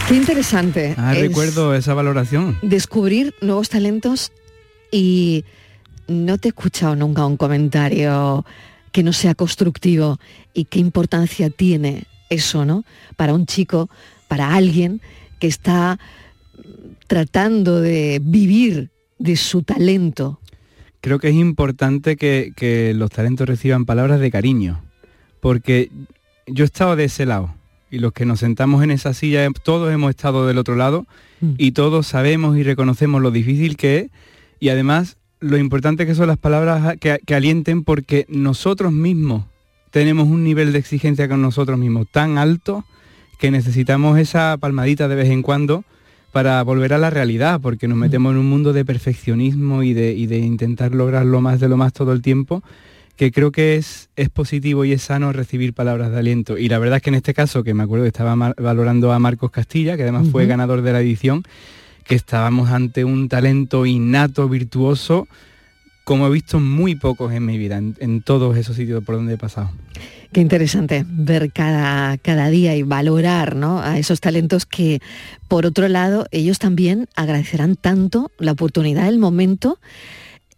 [0.08, 0.94] Qué interesante.
[0.96, 2.58] Ah, es recuerdo esa valoración.
[2.62, 4.32] Descubrir nuevos talentos
[4.90, 5.44] y
[6.08, 8.46] no te he escuchado nunca un comentario
[8.90, 10.18] que no sea constructivo
[10.54, 12.84] y qué importancia tiene eso, ¿no?
[13.16, 13.90] Para un chico,
[14.26, 15.02] para alguien
[15.40, 16.00] que está
[17.06, 20.40] tratando de vivir de su talento.
[21.02, 24.82] Creo que es importante que, que los talentos reciban palabras de cariño,
[25.40, 25.90] porque
[26.52, 27.54] yo he estado de ese lado.
[27.90, 31.06] Y los que nos sentamos en esa silla, todos hemos estado del otro lado
[31.56, 34.10] y todos sabemos y reconocemos lo difícil que es
[34.60, 39.44] y además lo importante que son las palabras que, que alienten porque nosotros mismos
[39.90, 42.84] tenemos un nivel de exigencia con nosotros mismos tan alto
[43.38, 45.84] que necesitamos esa palmadita de vez en cuando
[46.32, 50.12] para volver a la realidad, porque nos metemos en un mundo de perfeccionismo y de,
[50.12, 52.62] y de intentar lograr lo más de lo más todo el tiempo,
[53.20, 56.56] que creo que es, es positivo y es sano recibir palabras de aliento.
[56.56, 59.18] Y la verdad es que en este caso, que me acuerdo que estaba valorando a
[59.18, 61.42] Marcos Castilla, que además fue ganador de la edición,
[62.04, 65.28] que estábamos ante un talento innato, virtuoso,
[66.02, 69.34] como he visto muy pocos en mi vida, en, en todos esos sitios por donde
[69.34, 69.70] he pasado.
[70.32, 73.82] Qué interesante ver cada, cada día y valorar ¿no?
[73.82, 75.02] a esos talentos que,
[75.46, 79.78] por otro lado, ellos también agradecerán tanto la oportunidad, el momento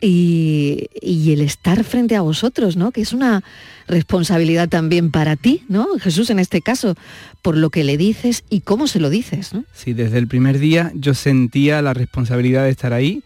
[0.02, 2.90] y, y el estar frente a vosotros, ¿no?
[2.90, 3.44] Que es una
[3.86, 5.86] responsabilidad también para ti, ¿no?
[6.00, 6.96] Jesús, en este caso,
[7.40, 9.64] por lo que le dices y cómo se lo dices, ¿no?
[9.72, 13.22] Sí, desde el primer día yo sentía la responsabilidad de estar ahí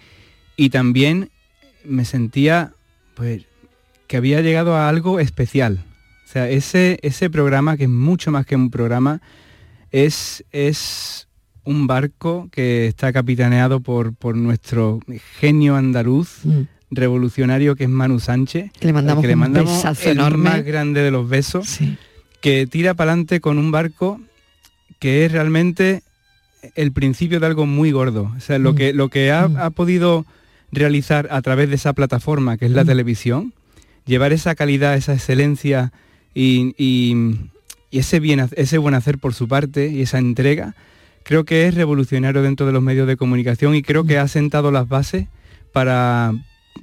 [0.56, 1.30] y también
[1.82, 2.72] me sentía
[3.14, 3.44] pues
[4.06, 5.82] que había llegado a algo especial.
[6.26, 9.22] O sea, ese, ese programa, que es mucho más que un programa,
[9.92, 11.25] es, es
[11.66, 15.00] un barco que está capitaneado por, por nuestro
[15.38, 16.40] genio andaluz,
[16.90, 18.70] revolucionario que es Manu Sánchez.
[18.78, 20.44] Que le mandamos al que le un besazo el enorme.
[20.50, 21.78] más grande de los besos,
[22.40, 24.20] que tira para adelante con un barco
[25.00, 26.02] que es realmente
[26.74, 28.32] el principio de algo muy gordo.
[28.36, 28.76] O sea, lo Mm.
[28.76, 30.24] que, lo que ha, ha podido
[30.72, 32.86] realizar a través de esa plataforma que es la Mm.
[32.86, 33.52] televisión,
[34.06, 35.92] llevar esa calidad, esa excelencia
[36.34, 37.40] y, y-
[37.90, 40.74] y ese, bien, ese buen hacer por su parte y esa entrega,
[41.26, 44.70] creo que es revolucionario dentro de los medios de comunicación y creo que ha sentado
[44.70, 45.26] las bases
[45.72, 46.32] para,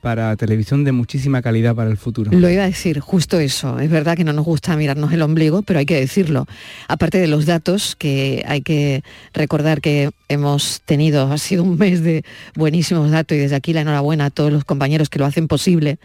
[0.01, 2.29] para televisión de muchísima calidad para el futuro.
[2.33, 3.79] Lo iba a decir, justo eso.
[3.79, 6.45] Es verdad que no nos gusta mirarnos el ombligo, pero hay que decirlo.
[6.89, 9.01] Aparte de los datos, que hay que
[9.33, 13.81] recordar que hemos tenido, ha sido un mes de buenísimos datos y desde aquí la
[13.81, 15.99] enhorabuena a todos los compañeros que lo hacen posible.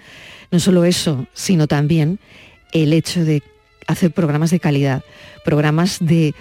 [0.53, 2.21] No solo eso, sino también
[2.73, 3.43] el hecho de
[3.89, 5.03] hacer programas de calidad,
[5.45, 6.37] programas de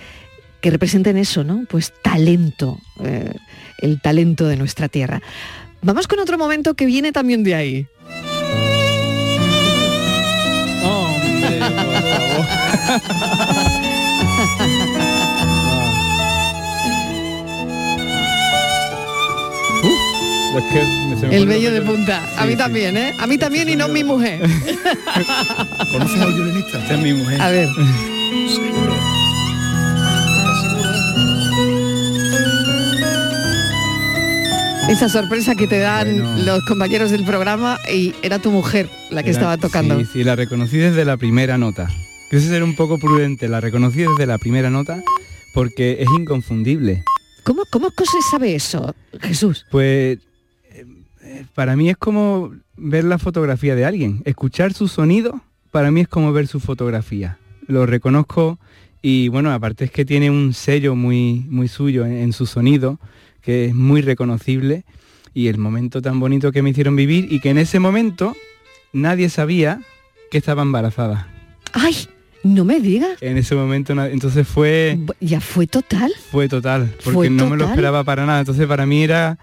[0.62, 1.66] que representen eso, ¿no?
[1.70, 3.34] Pues talento, eh,
[3.80, 5.22] el talento de nuestra tierra.
[5.82, 7.88] Vamos con otro momento que viene también de ahí.
[20.58, 22.24] Es que me- se me El bello de punta.
[22.38, 22.58] A mí sí.
[22.58, 23.14] también, ¿eh?
[23.20, 24.40] A mí también y no mi mujer.
[25.92, 26.80] ¿Conoces al violinista?
[26.80, 27.42] Esta es mi mujer.
[27.42, 27.68] A ver.
[34.90, 36.38] Esa sorpresa que te dan Bueno.
[36.44, 40.00] los compañeros del programa y era tu mujer la que Era- estaba tocando.
[40.00, 41.90] Sí, sí, la reconocí desde la primera nota.
[42.32, 45.02] Quise ser un poco prudente, la reconocí desde la primera nota
[45.54, 47.04] porque es inconfundible.
[47.44, 49.66] ¿Cómo, ¿Cómo se sabe eso, Jesús?
[49.72, 50.20] Pues
[50.72, 50.86] eh,
[51.54, 54.22] para mí es como ver la fotografía de alguien.
[54.26, 57.38] Escuchar su sonido, para mí es como ver su fotografía.
[57.68, 58.58] Lo reconozco
[59.02, 63.00] y bueno, aparte es que tiene un sello muy, muy suyo en, en su sonido,
[63.48, 64.84] que es muy reconocible
[65.34, 68.36] y el momento tan bonito que me hicieron vivir y que en ese momento
[68.92, 69.80] nadie sabía
[70.30, 71.30] que estaba embarazada.
[71.72, 71.96] ¡Ay!
[72.44, 73.18] No me digas.
[73.22, 76.12] En ese momento, entonces fue, Ya fue total.
[76.30, 78.42] fue total, porque Fue no me lo esperaba para nada.
[78.42, 79.40] Entonces para mí era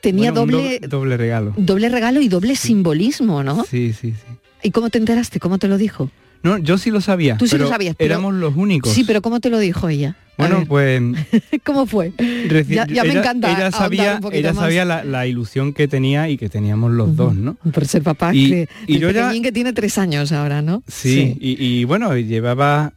[0.00, 1.54] Tenía bueno, un doble, doble, doble regalo.
[1.56, 3.64] doble regalo y doble simbolismo, ¿no?
[3.70, 4.32] Sí, sí, sí.
[4.64, 5.38] ¿Y cómo te enteraste?
[5.38, 6.10] ¿Cómo te lo dijo?
[6.42, 7.36] No, yo sí lo sabía.
[7.36, 8.92] Tú sí lo sabías, pero- Éramos los únicos.
[8.92, 10.16] Sí, pero ¿cómo te lo dijo ella?
[10.38, 11.02] Bueno, pues
[11.64, 12.12] ¿Cómo fue?
[12.16, 13.50] reci- Ya, ya me encanta.
[13.50, 14.62] Ella sabía, ella más.
[14.62, 17.54] sabía la, la ilusión que tenía y que teníamos los dos, ¿no?
[17.72, 20.84] Por ser papá Y- que, y yo ya- que tiene tres años ahora, ¿no?
[20.86, 22.92] Sí, Y, y bueno, llevaba...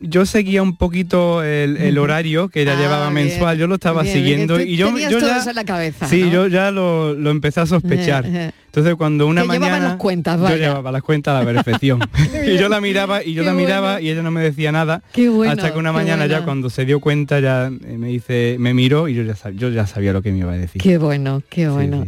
[0.00, 3.74] Yo seguía un poquito el, el horario que ella Ah, llevaba bien, mensual, yo lo
[3.74, 4.68] estaba bien, siguiendo bien.
[4.68, 5.42] Y yo, yo ya...
[5.46, 6.30] en la cabeza, Sí, ¿no?
[6.30, 8.24] yo ya lo, lo empecé a sospechar.
[8.26, 9.88] Entonces cuando una Que llevaba mañana...
[9.90, 12.00] las cuentas, yo llevaba las cuentas a la perfección.
[12.46, 14.06] y yo la miraba y yo Qué la miraba bueno.
[14.06, 15.02] y ella no me decía nada.
[15.12, 18.56] Qué bueno, hasta que una mañana ya cuando se dio cuenta ya eh, me dice,
[18.58, 20.80] me miró y yo ya, sab- yo ya sabía lo que me iba a decir.
[20.80, 22.06] Qué bueno, qué bueno.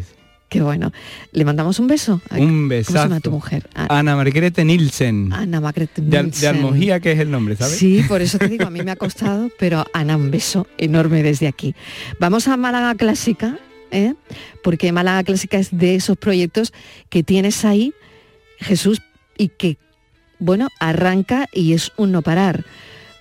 [0.51, 0.93] Qué bueno.
[1.33, 2.21] ¿Le mandamos un beso?
[2.37, 3.71] Un ¿Cómo se llama tu mujer?
[3.75, 5.33] A- Ana Margarete Nilsen.
[5.33, 6.57] Ana Margrethe de, Al- de Nielsen.
[6.57, 7.75] Almojía, que es el nombre, ¿sabes?
[7.79, 11.23] Sí, por eso te digo, a mí me ha costado, pero Ana, un beso enorme
[11.23, 11.75] desde aquí.
[12.19, 13.59] Vamos a Málaga Clásica,
[13.93, 14.15] ¿eh?
[14.65, 16.73] porque Málaga Clásica es de esos proyectos
[17.11, 17.95] que tienes ahí,
[18.59, 19.01] Jesús,
[19.39, 19.79] y que,
[20.41, 22.65] bueno, arranca y es un no parar.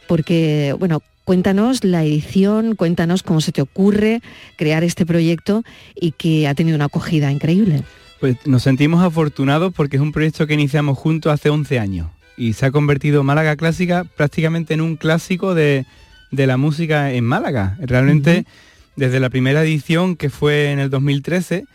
[0.08, 4.24] Porque, bueno, cuéntanos la edición, cuéntanos cómo se te ocurre
[4.56, 5.64] crear este proyecto
[5.94, 7.84] y que ha tenido una acogida increíble.
[8.20, 12.54] Pues nos sentimos afortunados porque es un proyecto que iniciamos juntos hace 11 años y
[12.54, 15.86] se ha convertido Málaga Clásica prácticamente en un clásico de,
[16.32, 17.78] de la música en Málaga.
[17.80, 18.48] Realmente
[18.96, 21.66] desde la primera edición que fue en el 2013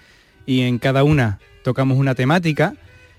[0.46, 2.74] y en cada una tocamos una temática,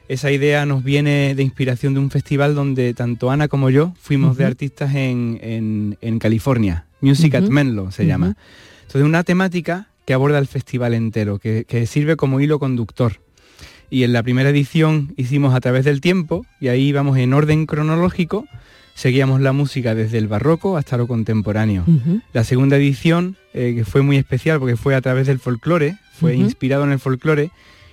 [0.07, 4.37] esa idea nos viene de inspiración de un festival donde tanto Ana como yo fuimos
[4.37, 7.43] de artistas en, en- en California, Music at.
[7.49, 8.35] Menlo se llama.
[8.81, 13.13] Entonces una temática que aborda el festival entero, que, que sirve como hilo conductor.
[13.89, 17.65] Y en la primera edición hicimos a través del tiempo y ahí íbamos en orden
[17.65, 18.45] cronológico,
[18.93, 21.83] seguíamos la música desde el barroco hasta lo contemporáneo.
[22.33, 26.35] La segunda edición, eh, que fue muy especial porque fue a través del folclore, fue
[26.35, 27.51] inspirado en el folclore,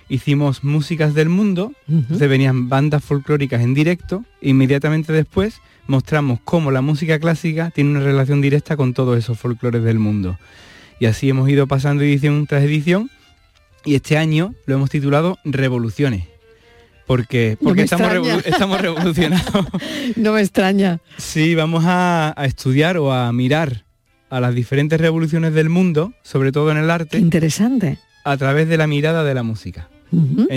[0.09, 6.71] hicimos músicas del mundo, entonces venían bandas folclóricas en directo, e inmediatamente después mostramos cómo
[6.71, 10.37] la música clásica tiene una relación directa con todos esos folclores del mundo.
[10.99, 13.09] Y así hemos ido pasando edición tras edición
[13.85, 16.25] y este año lo hemos titulado Revoluciones.
[17.05, 18.09] Porque, porque estamos,
[18.45, 19.65] estamos revolucionados.
[20.15, 20.99] No me extraña.
[21.17, 23.83] Sí, vamos a, a estudiar o a mirar
[24.29, 27.99] a las diferentes revoluciones del mundo, sobre todo en el arte, Interesante.
[28.23, 29.89] a través de la mirada de la música.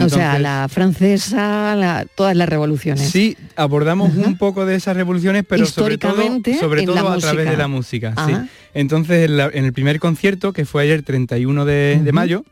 [0.03, 3.09] O sea, la francesa, la- todas las revoluciones.
[3.11, 6.17] Sí, abordamos un poco de esas revoluciones, pero sobre todo,
[6.61, 7.31] sobre todo a música.
[7.33, 8.15] través de la música.
[8.27, 8.35] sí.
[8.75, 12.13] Entonces, en, la- en el primer concierto, que fue ayer 31 de, de Ujú.
[12.15, 12.45] mayo,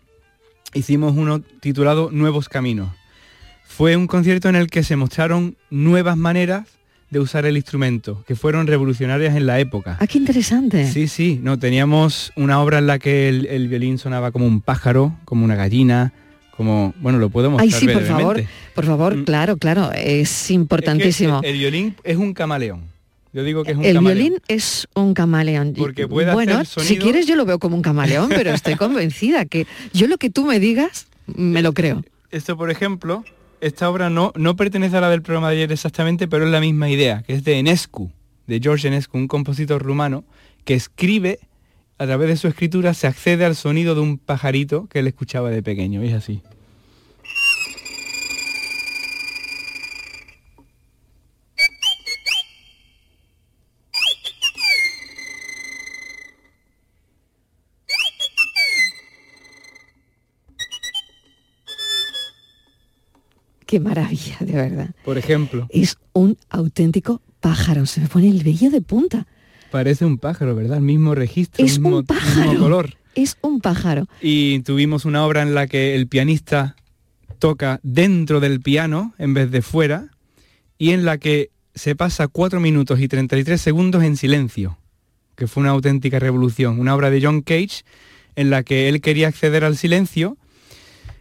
[0.73, 2.89] hicimos uno titulado Nuevos Caminos.
[3.67, 6.67] Fue un concierto en el que se mostraron nuevas maneras
[7.11, 9.99] de usar el instrumento, que fueron revolucionarias en la época.
[10.01, 10.91] Ah, qué interesante.
[10.91, 14.61] Sí, sí, no, teníamos una obra en la que el, el violín sonaba como un
[14.61, 16.13] pájaro, como una gallina,
[16.57, 21.37] como, bueno, lo puedo mostrar Ay, sí, por favor, por favor, claro, claro, es importantísimo.
[21.37, 22.83] Es que el, el violín es un camaleón.
[23.33, 24.17] Yo digo que es un El camaleón.
[24.17, 25.75] violín es un camaleón.
[25.77, 29.45] Porque puede bueno, hacer si quieres yo lo veo como un camaleón, pero estoy convencida
[29.45, 32.05] que yo lo que tú me digas, me lo creo.
[32.31, 33.25] Esto, por ejemplo,
[33.61, 36.61] esta obra no, no pertenece a la del programa de ayer exactamente, pero es la
[36.61, 38.13] misma idea, que es de Enescu,
[38.47, 40.25] de George Enescu, un compositor rumano
[40.65, 41.41] que escribe,
[41.99, 45.51] a través de su escritura se accede al sonido de un pajarito que él escuchaba
[45.51, 46.43] de pequeño, es así.
[63.67, 64.91] Qué maravilla, de verdad.
[65.05, 69.27] Por ejemplo, Es un auténtico pájaro, se me pone el vello de punta.
[69.75, 70.77] Parece un pájaro, ¿verdad?
[70.79, 72.49] El mismo registro, Es mismo, un pájaro.
[72.53, 72.95] mismo color.
[73.17, 74.07] Es un pájaro.
[74.23, 76.77] Y tuvimos una obra en la que el pianista
[77.41, 80.11] toca dentro del piano en vez de fuera
[80.79, 84.79] y en la que se pasa 4 minutos y 33 segundos en silencio,
[85.35, 86.79] que fue una auténtica revolución.
[86.79, 87.83] Una obra de John Cage
[88.37, 90.37] en la que él quería acceder al silencio,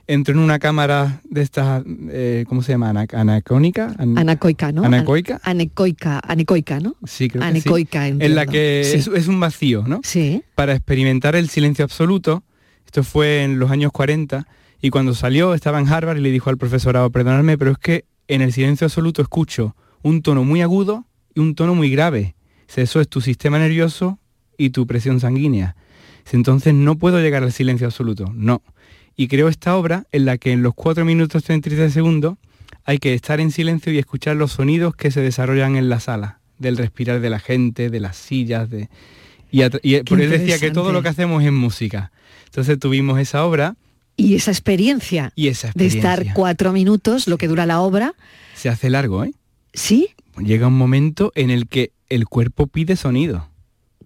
[0.08, 2.90] entró en una cámara de estas, eh, ¿cómo se llama?
[2.90, 3.94] Ana- Anacónica.
[3.98, 4.84] An- Anacoica, ¿no?
[4.84, 5.40] ¿Anacoica?
[5.44, 6.96] Anecoica, anecoica, ¿no?
[7.06, 8.18] Sí, creo que Anecoica, sí.
[8.20, 8.98] En la que Sí.
[8.98, 10.02] es, es un vacío, ¿no?
[10.04, 10.44] Sí.
[10.56, 12.44] Para experimentar el silencio absoluto.
[12.86, 14.46] Esto fue en los años 40
[14.82, 18.06] y cuando salió estaba en Harvard y le dijo al profesorado, perdonadme, pero es que
[18.28, 22.36] en el silencio absoluto escucho un tono muy agudo y un tono muy grave.
[22.76, 24.20] Eso es tu sistema nervioso
[24.58, 25.76] y tu presión sanguínea.
[26.32, 28.32] Entonces no puedo llegar al silencio absoluto.
[28.36, 28.62] No.
[29.16, 32.38] Y creo esta obra en la que en los 4 minutos 33 segundos
[32.86, 36.40] hay que estar en silencio y escuchar los sonidos que se desarrollan en la sala,
[36.60, 38.90] del respirar de la gente, de las sillas, de...
[39.52, 42.12] Y, y por él decía que todo lo que hacemos es música.
[42.46, 43.76] Entonces tuvimos esa obra
[44.18, 46.12] Y esa experiencia, y esa de experiencia.
[46.12, 48.16] estar cuatro minutos, lo que dura la obra,
[48.56, 49.34] Se hace largo, ¿eh?
[49.74, 50.10] ¿sí?
[50.38, 53.48] Llega un momento en el que el cuerpo pide sonido.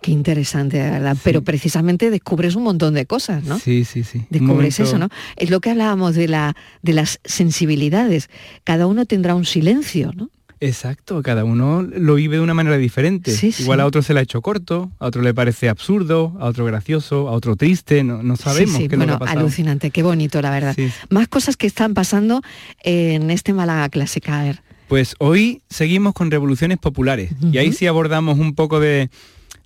[0.02, 1.18] Qué interesante, de verdad.
[1.24, 3.60] Pero precisamente descubres un montón de cosas, ¿no?
[3.60, 4.26] Sí, sí, sí.
[4.30, 5.10] Descubres eso, ¿no?
[5.36, 8.30] Es lo que hablábamos de, la, de las sensibilidades.
[8.64, 10.30] Cada uno tendrá un silencio, ¿no?
[10.60, 13.32] Exacto, cada uno lo vive de una manera diferente.
[13.32, 13.64] Sí, sí.
[13.64, 16.66] Igual a otro se le ha hecho corto, a otro le parece absurdo, a otro
[16.66, 19.42] gracioso, a otro triste, no, no sabemos sí, sí, qué bueno, ha pasado.
[19.42, 20.76] alucinante, qué bonito, la verdad.
[21.10, 22.42] Más cosas que están pasando
[22.84, 24.40] en este Málaga Clásica.
[24.40, 24.62] A ver.
[24.88, 29.10] Pues hoy seguimos con revoluciones populares y ahí sí abordamos un poco de,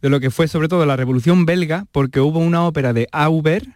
[0.01, 3.67] de lo que fue sobre todo la revolución belga, porque hubo una ópera de Auber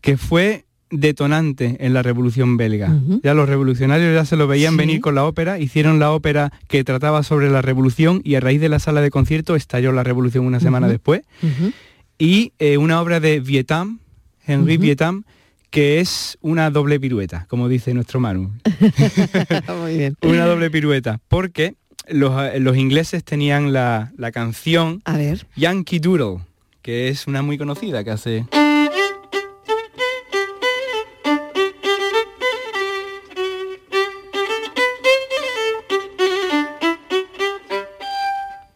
[0.00, 2.94] que fue detonante en la revolución belga.
[3.22, 4.78] Ya los revolucionarios ya se lo veían Sí.
[4.78, 8.60] venir con la ópera, hicieron la ópera que trataba sobre la revolución y a raíz
[8.60, 11.22] de la sala de concierto estalló la revolución una semana después.
[12.18, 13.98] Y eh, una obra de Vietam,
[14.46, 14.76] Henri.
[14.76, 15.24] Vietam,
[15.70, 18.52] que es una doble pirueta, como dice nuestro Manu.
[19.82, 20.16] Muy bien.
[20.22, 21.74] Una doble pirueta, porque
[22.08, 25.46] los, eh, los ingleses tenían la, la canción A ver.
[25.56, 26.42] Yankee Doodle,
[26.82, 28.46] que es una muy conocida que hace...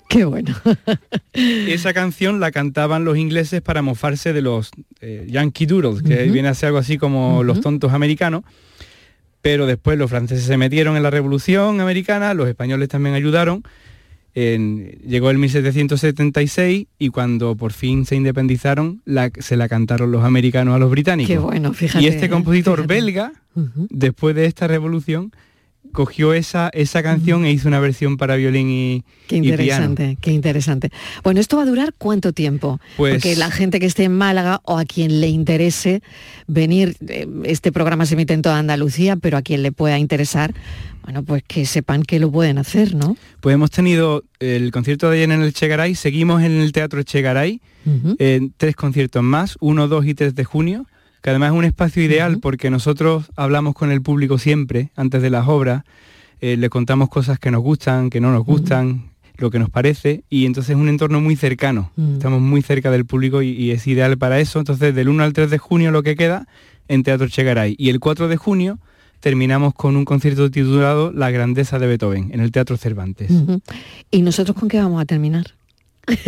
[0.09, 0.55] Qué bueno.
[1.33, 6.49] Esa canción la cantaban los ingleses para mofarse de los eh, Yankee Doodles, que viene
[6.49, 8.43] a ser algo así como los tontos americanos.
[9.43, 13.63] Pero después los franceses se metieron en la revolución americana, los españoles también ayudaron.
[14.35, 20.25] En- llegó el 1776 y cuando por fin se independizaron, la- se la cantaron los
[20.25, 21.29] americanos a los británicos.
[21.33, 22.29] Qué bueno, fíjate, Y este ¿eh?
[22.31, 23.33] compositor belga,
[23.91, 25.33] después de esta revolución,
[25.93, 29.55] cogió esa, esa canción e hizo una versión para violín y, Qué y piano.
[29.63, 30.91] interesante, qué interesante.
[31.25, 32.81] Bueno, ¿esto va a durar cuánto tiempo?
[32.97, 36.03] Pues- Porque la gente que esté en Málaga o a quien le interese
[36.47, 40.55] venir, eh, este programa se emite en toda Andalucía, pero a quien le pueda interesar,
[41.05, 43.17] bueno, pues que sepan que lo pueden hacer, ¿no?
[43.41, 47.61] Pues hemos tenido el concierto de ayer en el Chegaray, seguimos en el Teatro Chegaray,
[48.19, 50.87] en tres conciertos más, 1, 2 y 3 de junio,
[51.23, 55.31] que además es un espacio ideal porque nosotros hablamos con el público siempre, antes de
[55.31, 55.85] las obras,
[56.41, 60.23] eh, le contamos cosas que nos gustan, que no nos gustan, lo que nos parece,
[60.29, 62.15] y entonces es un entorno muy cercano, Mm.
[62.15, 65.33] estamos muy cerca del público y, y es ideal para eso, entonces del 1 al
[65.33, 66.47] 3 de junio lo que queda
[66.89, 68.79] en Teatro Chegaray, y el 4 de junio
[69.21, 73.31] terminamos con un concierto titulado La Grandeza de Beethoven, en el Teatro Cervantes.
[74.11, 75.45] ¿Y nosotros con qué vamos a terminar?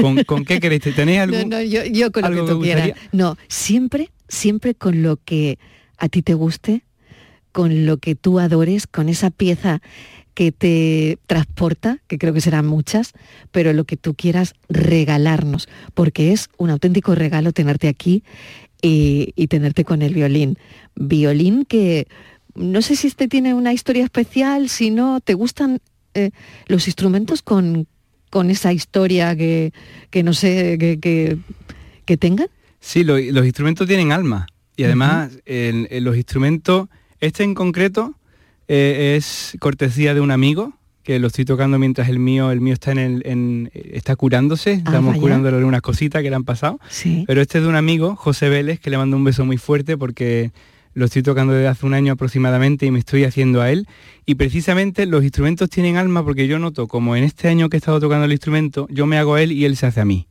[0.00, 0.82] ¿Con, con qué queréis?
[0.82, 1.48] ¿Tenéis algún...?
[1.48, 2.90] No, no, yo, yo con lo algo que que tú quieras.
[3.12, 5.58] No, siempre, siempre con lo que
[5.98, 6.84] a ti te guste,
[7.52, 9.82] con lo que tú adores, con esa pieza
[10.34, 13.12] que te transporta, que creo que serán muchas,
[13.50, 18.22] pero lo que tú quieras regalarnos, porque es un auténtico regalo tenerte aquí
[18.80, 20.56] y, y tenerte con el violín.
[20.94, 22.06] Violín que
[22.54, 25.80] no sé si este tiene una historia especial, si no, ¿te gustan
[26.14, 26.30] eh,
[26.66, 27.86] los instrumentos con,
[28.30, 29.72] con esa historia que,
[30.10, 31.38] que no sé, que, que,
[32.04, 32.48] que tengan?
[32.80, 36.88] Sí, lo- los instrumentos tienen alma y además en los instrumentos
[37.20, 38.14] Este en concreto
[38.68, 40.72] eh, es cortesía de un amigo
[41.02, 44.72] que lo estoy tocando mientras el mío, el mío está en, el, en- está curándose,
[44.72, 45.20] estamos Ah, vaya.
[45.20, 46.78] curándole unas cositas que le han pasado.
[46.88, 47.24] Sí.
[47.26, 49.98] Pero este es de un amigo, José Vélez, que le mando un beso muy fuerte
[49.98, 50.52] porque
[50.94, 53.86] lo estoy tocando desde hace un año aproximadamente y me estoy haciendo a él.
[54.24, 57.78] Y precisamente los instrumentos tienen alma porque yo noto como en este año que he
[57.78, 60.26] estado tocando el instrumento, yo me hago a él y él se hace a mí.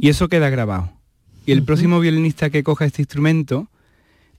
[0.00, 0.92] Y eso queda grabado.
[1.50, 3.68] Y el próximo violinista que coja este instrumento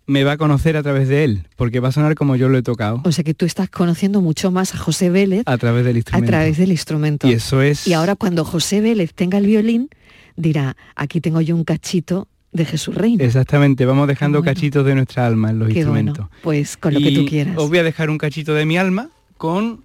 [0.08, 2.58] me va a conocer a través de él, porque va a sonar como yo lo
[2.58, 5.86] he tocado, O sea que tú estás conociendo mucho más a José Vélez a través
[5.86, 6.28] del a instrumento.
[6.32, 7.28] través del instrumento.
[7.28, 7.88] Y eso es...
[7.88, 9.90] Y ahora cuando José Vélez tenga el violín,
[10.36, 13.24] dirá, aquí tengo yo un cachito de Jesús Reina.
[13.24, 16.28] Exactamente, vamos dejando cachitos de nuestra alma en los Qué instrumentos.
[16.28, 17.58] bueno, pues con lo que tú quieras.
[17.58, 19.84] Os voy a dejar un cachito de mi alma con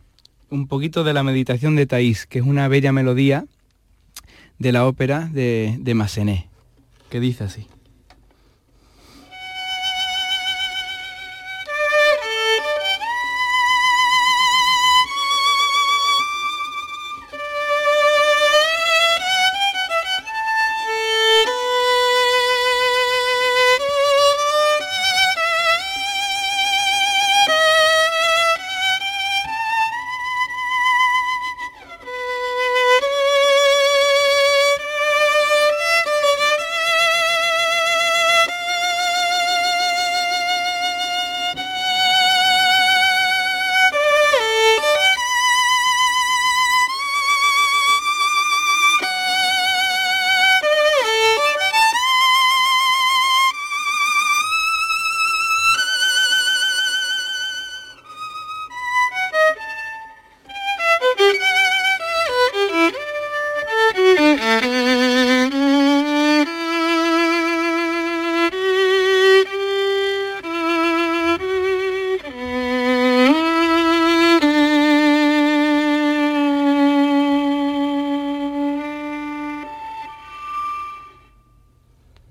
[0.51, 3.45] un poquito de la meditación de Taís, que es una bella melodía
[4.59, 6.47] de la ópera de, de Massenet,
[7.09, 7.67] que dice así.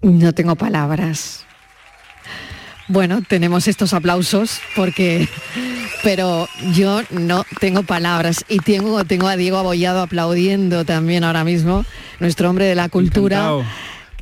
[0.06, 1.45] No tengo palabras.
[2.88, 5.28] Bueno, tenemos estos aplausos porque,
[6.03, 11.86] pero yo no tengo palabras y tengo, tengo a Diego Abollado aplaudiendo también ahora mismo,
[12.20, 13.49] nuestro hombre de la cultura.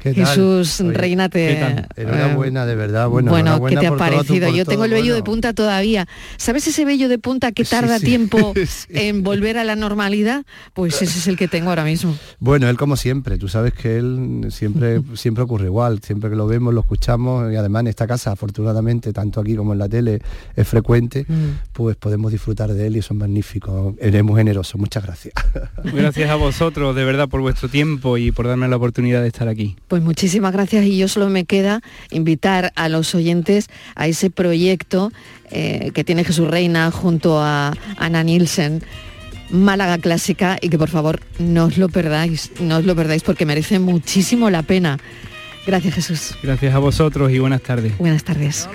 [0.04, 0.26] ¿Qué tal?
[0.26, 1.48] Jesús, Oye, Reina, te...
[1.48, 1.88] ¿qué tal?
[1.96, 3.08] Enhorabuena, de verdad.
[3.08, 4.50] Bueno, Bueno, ¿qué te ha tu- parecido?
[4.54, 6.08] Yo tengo el vello de punta todavía.
[6.38, 8.06] ¿Sabes ese vello de punta que tarda sí.
[8.06, 8.54] tiempo
[8.90, 10.46] en volver a la normalidad?
[10.74, 12.16] Pues ese es el que tengo ahora mismo.
[12.40, 16.48] Bueno, él como siempre, tú sabes que él siempre, siempre ocurre igual, siempre que lo
[16.48, 20.22] vemos, lo escuchamos y además en esta casa, afortunadamente, tanto aquí como en la tele,
[20.56, 21.72] es frecuente, Mm.
[21.72, 23.96] pues podemos disfrutar de él y eso es magnífico.
[24.00, 25.34] Eres muy generoso, muchas gracias.
[25.84, 29.48] Gracias a vosotros, de verdad, por vuestro tiempo y por darme la oportunidad de estar
[29.48, 29.76] aquí.
[29.94, 35.12] Pues muchísimas gracias y yo solo me queda invitar a los oyentes a ese proyecto
[35.52, 38.82] eh, que tiene Jesús Reina junto a Ana Nielsen.
[39.52, 43.46] Málaga Clásica y que por favor no os lo perdáis, no os lo perdáis porque
[43.46, 44.98] merece muchísimo la pena.
[45.68, 46.36] Gracias Jesús.
[46.42, 47.96] Gracias a vosotros y buenas tardes.
[48.00, 48.68] Buenas tardes.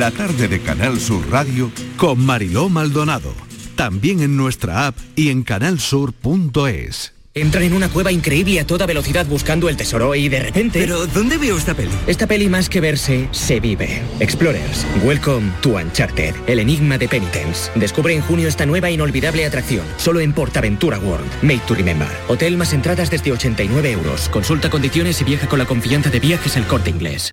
[0.00, 3.34] La tarde de Canal Sur Radio con Mariló Maldonado.
[3.76, 7.12] También en nuestra app y en canalsur.es.
[7.34, 10.80] Entran en una cueva increíble a toda velocidad buscando el tesoro y de repente...
[10.80, 11.90] ¿Pero dónde veo esta peli?
[12.06, 14.00] Esta peli más que verse, se vive.
[14.20, 17.70] Explorers, welcome to Uncharted, el enigma de Penitence.
[17.74, 22.08] Descubre en junio esta nueva inolvidable atracción, solo en Portaventura World, made to remember.
[22.28, 24.30] Hotel más entradas desde 89 euros.
[24.30, 27.32] Consulta condiciones y viaja con la confianza de viajes el corte inglés.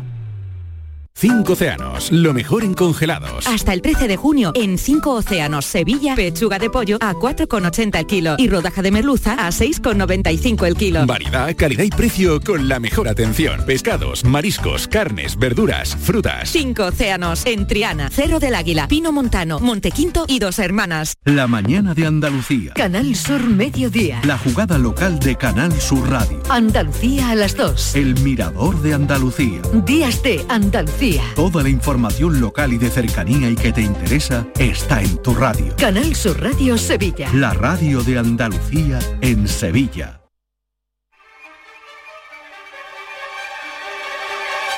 [1.21, 3.45] Cinco océanos, lo mejor en congelados.
[3.45, 8.07] Hasta el 13 de junio, en 5 océanos, Sevilla, pechuga de pollo a 4,80 el
[8.07, 11.05] kilo y rodaja de merluza a 6,95 el kilo.
[11.05, 13.63] Variedad, calidad y precio con la mejor atención.
[13.67, 16.49] Pescados, mariscos, carnes, verduras, frutas.
[16.49, 21.13] 5 océanos, en Triana, Cerro del Águila, Pino Montano, Montequinto y Dos Hermanas.
[21.23, 22.73] La mañana de Andalucía.
[22.73, 24.21] Canal Sur Mediodía.
[24.23, 26.41] La jugada local de Canal Sur Radio.
[26.49, 27.95] Andalucía a las 2.
[27.95, 29.61] El mirador de Andalucía.
[29.85, 31.10] Días de Andalucía.
[31.35, 35.75] Toda la información local y de cercanía y que te interesa está en tu radio.
[35.77, 37.29] Canal Sur Radio Sevilla.
[37.33, 40.21] La radio de Andalucía en Sevilla.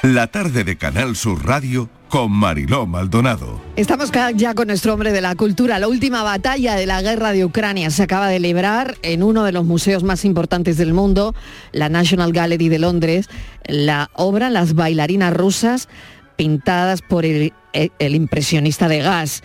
[0.03, 3.61] La tarde de Canal Sur Radio con Mariló Maldonado.
[3.77, 5.79] Estamos ya con nuestro hombre de la cultura.
[5.79, 9.53] La última batalla de la guerra de Ucrania se acaba de librar en uno de
[9.53, 11.33] los museos más importantes del mundo,
[11.71, 13.29] la National Gallery de Londres.
[13.65, 15.87] La obra Las bailarinas rusas
[16.35, 19.43] pintadas por el, el impresionista de gas.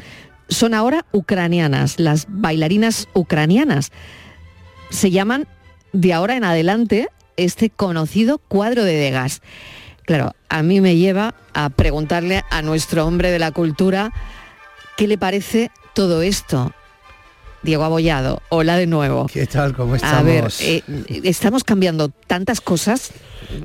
[0.48, 3.92] Son ahora ucranianas, las bailarinas ucranianas.
[4.90, 5.46] Se llaman
[5.92, 9.42] de ahora en adelante este conocido cuadro de Degas.
[10.04, 14.10] Claro, a mí me lleva a preguntarle a nuestro hombre de la cultura
[14.96, 16.72] qué le parece todo esto.
[17.62, 19.26] Diego Abollado, hola de nuevo.
[19.26, 19.74] ¿Qué tal?
[19.74, 20.18] ¿Cómo estamos?
[20.18, 20.82] A ver, eh,
[21.24, 23.10] estamos cambiando tantas cosas.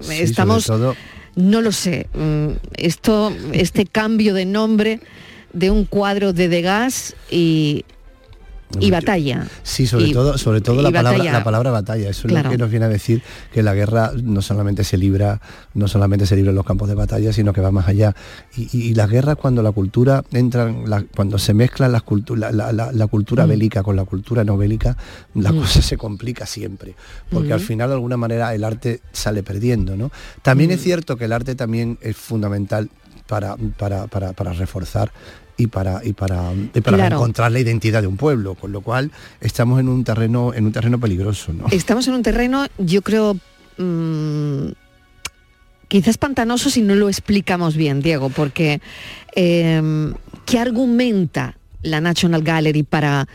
[0.02, 0.96] Sí, estamos, sobre todo-
[1.36, 5.00] no lo sé, mm, esto, este cambio de nombre
[5.52, 7.86] de un cuadro de Degas y,
[8.80, 9.48] y batalla.
[9.64, 11.32] Sí, sobre Y- todo, sobre todo la palabra, batalla.
[11.32, 12.10] la palabra batalla.
[12.10, 13.22] Eso es lo que nos viene a decir
[13.54, 15.40] que la guerra no solamente se libra,
[15.74, 18.16] no solamente se libra en los campos de batalla, sino que va más allá.
[18.56, 22.04] Y, y- y la guerra cuando la cultura entra, en la- cuando se mezclan las
[22.04, 23.50] cultu- la, la- la- la cultura Mm.
[23.50, 24.98] bélica con la cultura no bélica,
[25.36, 25.58] la Mm.
[25.60, 26.96] cosa se complica siempre.
[27.32, 27.64] Porque al Mm.
[27.64, 29.96] final de alguna manera el arte sale perdiendo.
[29.98, 30.12] ¿no?
[30.42, 32.90] También es cierto que el arte también es fundamental
[33.28, 35.12] para, para, para- para reforzar
[35.58, 37.16] y para y para, y para Claro.
[37.18, 40.72] encontrar la identidad de un pueblo, con lo cual estamos en un terreno en un
[40.72, 41.66] terreno peligroso, ¿no?
[41.72, 43.36] Estamos en un terreno, yo creo,
[43.78, 44.72] mm,
[45.88, 48.82] quizás pantanoso si no lo explicamos bien, Diego, porque
[49.36, 50.12] eh,
[50.46, 53.28] ¿qué argumenta la National Gallery para,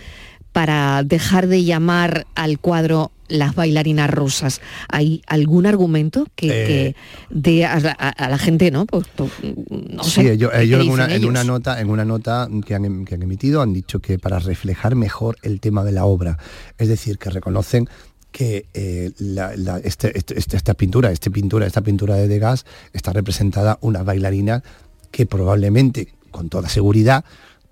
[0.52, 4.60] para dejar de llamar al cuadro las bailarinas rusas?
[4.88, 6.94] ¿Hay algún argumento que, Eh.
[7.42, 8.86] que a, la- a- a la gente, no?
[8.86, 9.30] Pues, pues,
[9.70, 11.28] no sí, sé, ellos, ¿qué ellos en, una, en ellos?
[11.30, 14.38] una nota, en una nota que han, em- que han emitido han dicho que para
[14.38, 16.38] reflejar mejor el tema de la obra,
[16.78, 17.88] es decir, que reconocen
[18.32, 22.64] que eh, la- la- este- este- este- esta pintura, este pintura, esta pintura de Degas
[22.92, 24.62] está representada una bailarina
[25.10, 27.24] que probablemente, con toda seguridad,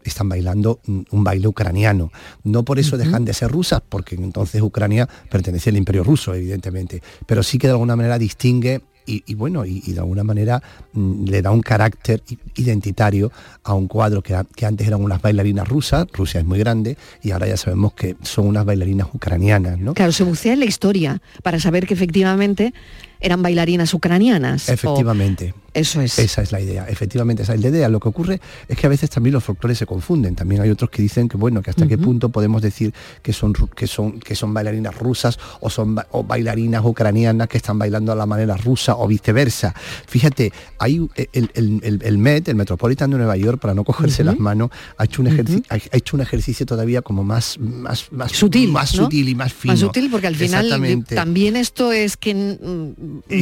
[0.08, 2.10] están bailando un, un baile ucraniano.
[2.44, 7.02] No por eso dejan de ser rusas, porque entonces Ucrania pertenece al imperio ruso, evidentemente,
[7.26, 10.60] pero sí que de alguna manera distingue y, y bueno, y, y de alguna manera
[10.92, 12.22] mm, le da un carácter
[12.56, 13.30] identitario
[13.62, 16.96] a un cuadro que, a- que antes eran unas bailarinas rusas, Rusia es muy grande,
[17.22, 19.94] y ahora ya sabemos que son unas bailarinas ucranianas, ¿no?
[19.94, 22.74] Claro, se bucea en la historia para saber que efectivamente
[23.20, 24.68] eran bailarinas ucranianas.
[24.68, 25.54] o- Efectivamente.
[25.74, 26.18] Eso es.
[26.18, 27.90] Esa es la idea, efectivamente esa es la idea.
[27.90, 30.34] Lo que ocurre es que a veces también los folclores se confunden.
[30.34, 33.52] También hay otros que dicen que bueno, que hasta qué punto podemos decir que son
[33.52, 38.14] que son que son bailarinas rusas o son o bailarinas ucranianas que están bailando a
[38.14, 39.74] la manera rusa o viceversa.
[40.08, 44.24] Fíjate, hay el, el- el- el Met, el Metropolitan de Nueva York, para no cogerse
[44.24, 48.10] las manos, ha hecho un ejercicio, ha ha hecho un ejercicio todavía como más más
[48.12, 49.04] más sutil, más ¿no?
[49.04, 49.74] sutil y más fino.
[49.74, 51.14] Más sutil porque al final Exactamente.
[51.14, 52.32] también esto es que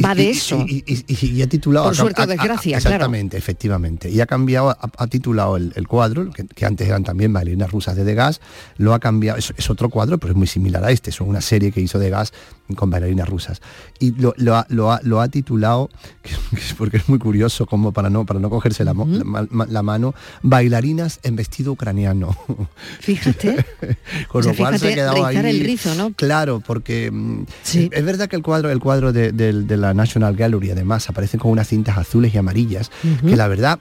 [0.03, 0.63] va de eso.
[0.67, 1.85] Y, y- y- y ha titulado...
[1.87, 2.95] Por suerte o desgracia, claro.
[2.95, 4.09] Exactamente, efectivamente.
[4.09, 7.71] Y ha cambiado, ha, ha titulado el, el cuadro, que, que antes eran también bailarinas
[7.71, 8.41] rusas de Degas,
[8.77, 11.41] lo ha cambiado, es, es otro cuadro, pero es muy similar a este, es una
[11.41, 12.33] serie que hizo Degas
[12.75, 13.61] con bailarinas rusas.
[13.99, 15.89] Y lo, lo ha, lo ha- lo ha titulado,
[16.77, 21.73] porque es muy curioso, como para no, para no cogerse la, mano, bailarinas en vestido
[21.73, 22.35] ucraniano.
[22.99, 23.65] Fíjate.
[24.27, 25.35] Con O sea, lo cual se ha quedado ahí.
[25.37, 26.11] el rizo, ¿no?
[26.13, 29.31] Claro, porque mm, es, es verdad que el cuadro, el cuadro de,
[29.77, 32.91] la National Gallery además aparecen con unas cintas azules y amarillas,
[33.21, 33.79] que la verdad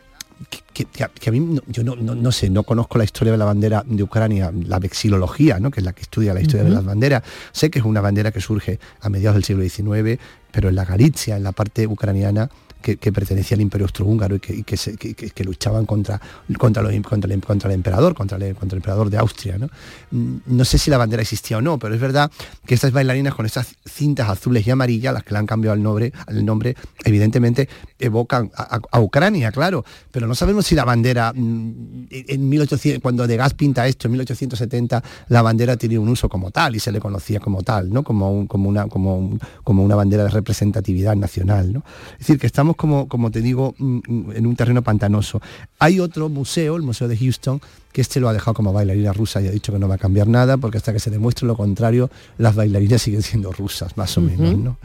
[0.73, 3.05] que, que a, que a mí no- yo no, no- no sé, no conozco la
[3.05, 5.71] historia de la bandera de Ucrania, la vexilología, ¿no?
[5.71, 7.23] que es la que estudia la historia de las banderas.
[7.53, 10.21] Sé que es una bandera que surge a mediados del siglo XIX,
[10.51, 12.51] pero en la Galicia, en la parte ucraniana,
[12.97, 16.21] que, pertenecía al imperio austrohúngaro y que, luchaban contra,
[16.59, 19.57] contra, los- contra, el, contra el emperador, contra el, contra el emperador de Austria.
[19.59, 19.69] ¿no?
[20.11, 22.31] Mm, no sé si la bandera existía o no, pero es verdad
[22.67, 25.83] que estas bailarinas con estas cintas azules y amarillas, las que le han cambiado el
[25.83, 27.69] nombre, el nombre evidentemente
[27.99, 33.37] evocan a, Ucrania, claro, pero no sabemos si la bandera, mm, en 1800, cuando De
[33.37, 37.01] Gas pinta esto, en 1870, la bandera tenía un uso como tal y se le
[37.01, 38.03] conocía como tal, ¿no?
[38.03, 41.73] como, un- como, una, como, como una bandera de representatividad nacional.
[41.73, 41.83] ¿no?
[42.13, 45.41] Es decir, que estamos, como, como te digo, mm, mm, en un terreno pantanoso.
[45.79, 47.61] Hay otro museo, el Museo de Houston,
[47.95, 49.99] que este lo ha dejado como bailarina rusa y ha dicho que no va a
[49.99, 54.19] cambiar nada porque hasta que se demuestre lo contrario, las bailarinas siguen siendo rusas, más
[54.19, 54.59] o menos.
[54.59, 54.79] ¿no?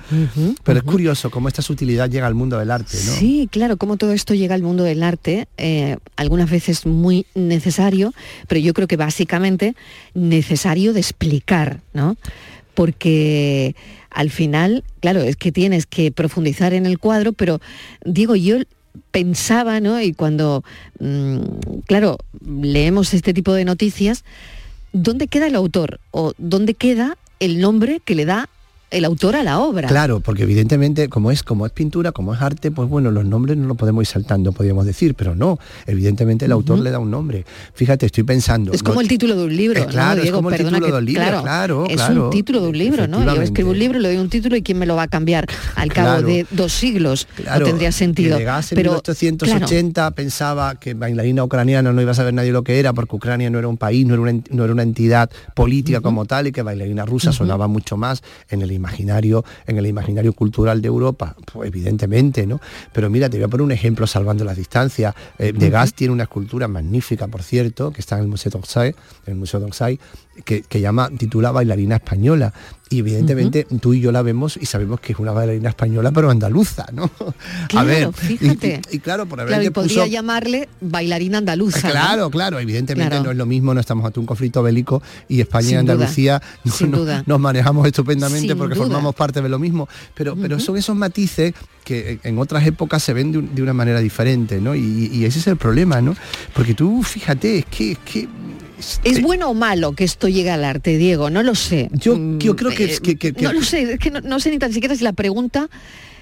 [0.64, 3.12] Pero es curioso cómo esta sutilidad llega al mundo del arte, ¿no?
[3.14, 8.14] Sí, claro, como todo esto llega al mundo del arte, eh, algunas veces muy necesario,
[8.48, 9.76] pero yo creo que básicamente
[10.14, 12.16] necesario de explicar, ¿no?
[12.76, 13.76] Porque
[14.12, 17.62] al final, claro, es que tienes que profundizar en el cuadro, pero
[18.03, 18.57] digo, yo
[19.12, 20.01] pensaba, ¿no?
[20.01, 20.64] Y cuando,
[20.99, 21.39] mm,
[21.86, 24.24] claro, leemos este tipo de noticias,
[24.93, 25.99] ¿dónde queda el autor?
[26.12, 28.49] ¿O dónde queda el nombre que le da
[28.92, 29.88] el autor a la obra?
[29.88, 33.58] Claro, porque evidentemente como es como es pintura, como es arte, pues bueno, los nombres
[33.58, 37.12] no los podemos ir saltando, podríamos decir, pero no, evidentemente el autor le da un
[37.12, 37.46] nombre.
[37.74, 38.72] Fíjate, estoy pensando.
[38.74, 40.38] Es como no- el título de un libro, Eh, claro, ¿no, es Diego?
[40.38, 42.68] como el Perdona título que- de un libro, claro, claro, Es claro, un título de
[42.68, 43.36] un libro, ¿no?
[43.36, 45.46] Yo escribo un libro, le doy un título y quién me lo va a cambiar
[45.76, 46.28] al cabo Claro.
[46.28, 47.28] de dos siglos.
[47.46, 48.38] No tendría sentido.
[48.38, 52.80] Degas en Pero 1880 pensaba que bailarina ucraniana no iba a saber nadie lo que
[52.80, 56.02] era porque Ucrania no era un país, no era una, no era una entidad política
[56.02, 60.34] como tal y que bailarina rusa sonaba mucho más en el imaginario, en el imaginario
[60.34, 62.59] cultural de Europa, pues evidentemente, ¿no?
[62.93, 65.13] Pero mira, te voy a poner un ejemplo salvando las distancias.
[65.38, 68.89] Eh, Degas tiene una escultura magnífica, por cierto, que está en el Museo d'Orsay,
[69.25, 69.99] en el Museo d'Orsay,
[70.44, 72.54] que, que llama, titula Bailarina Española.
[72.92, 76.32] Y evidentemente tú y yo la vemos y sabemos que es una bailarina española, pero
[76.32, 77.12] andaluza, ¿no?
[77.68, 78.82] Claro, fíjate.
[78.92, 80.08] Y, y claro, por Claro, y podría puso...
[80.08, 81.88] llamarle bailarina andaluza.
[81.88, 81.92] ¿no?
[81.92, 83.26] Claro, claro, evidentemente Claro.
[83.26, 86.42] no es lo mismo, no estamos ante un conflicto bélico y España y duda, Andalucía
[86.64, 87.24] no- no- duda.
[87.28, 88.86] nos manejamos estupendamente Sin porque duda.
[88.88, 93.14] formamos parte de lo mismo, pero, pero son esos matices que en otras épocas se
[93.14, 94.74] ven de, un- de una manera diferente, ¿no?
[94.74, 96.16] Y, y ese es el problema, ¿no?
[96.56, 97.92] Porque tú, fíjate, es que...
[97.92, 98.28] Es que
[99.03, 101.30] ¿Es bueno o malo que esto llegue al arte, Diego?
[101.30, 101.89] No lo sé.
[101.93, 104.11] Yo, Mm, yo creo que, es eh, que, que- que- No lo sé, es que
[104.11, 105.69] no, no sé ni tan siquiera si la pregunta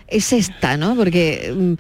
[0.08, 0.96] es esta, ¿no?
[0.96, 1.74] Porque mm,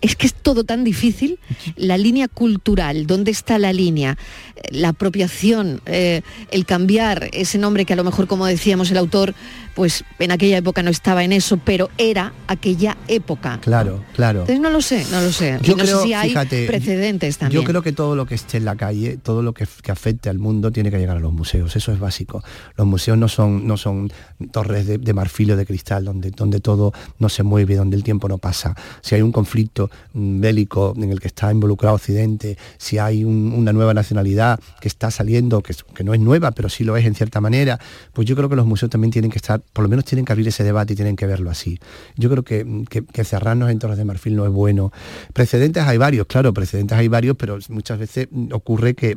[0.00, 1.38] es que es todo tan difícil.
[1.76, 4.16] La línea cultural, ¿dónde está la línea?
[4.56, 8.96] Eh, La apropiación, eh, el cambiar ese nombre que a lo mejor, como decíamos, el
[8.98, 9.34] autor,
[9.74, 13.60] pues en aquella época no estaba en eso, pero era aquella época.
[13.62, 14.40] Claro, claro.
[14.40, 15.58] Entonces no lo sé, no lo sé.
[15.62, 17.60] Yo y no creo, sé si hay fíjate, precedentes también.
[17.62, 20.28] Yo creo que todo lo que esté en la calle, todo lo que, que afecte
[20.28, 21.76] al mundo tiene que llegar a los museos.
[21.76, 22.42] Eso es básico.
[22.76, 24.12] Los museos no son, no son
[24.50, 28.02] torres de, de marfil o de cristal donde, donde todo no se mueve, donde el
[28.02, 28.74] tiempo no pasa.
[29.00, 33.72] Si hay un conflicto bélico en el que está involucrado Occidente, si hay un- una
[33.72, 35.74] nueva nacionalidad que está saliendo, que,
[36.04, 37.78] no es nueva, pero sí lo es en cierta manera,
[38.12, 40.32] pues yo creo que los museos también tienen que estar, por lo menos tienen que
[40.32, 41.78] abrir ese debate y tienen que verlo así.
[42.16, 44.92] Yo creo que, que, que cerrarnos en torres de marfil no es bueno.
[45.32, 49.16] Precedentes hay varios, claro, precedentes hay varios, pero muchas veces ocurre que,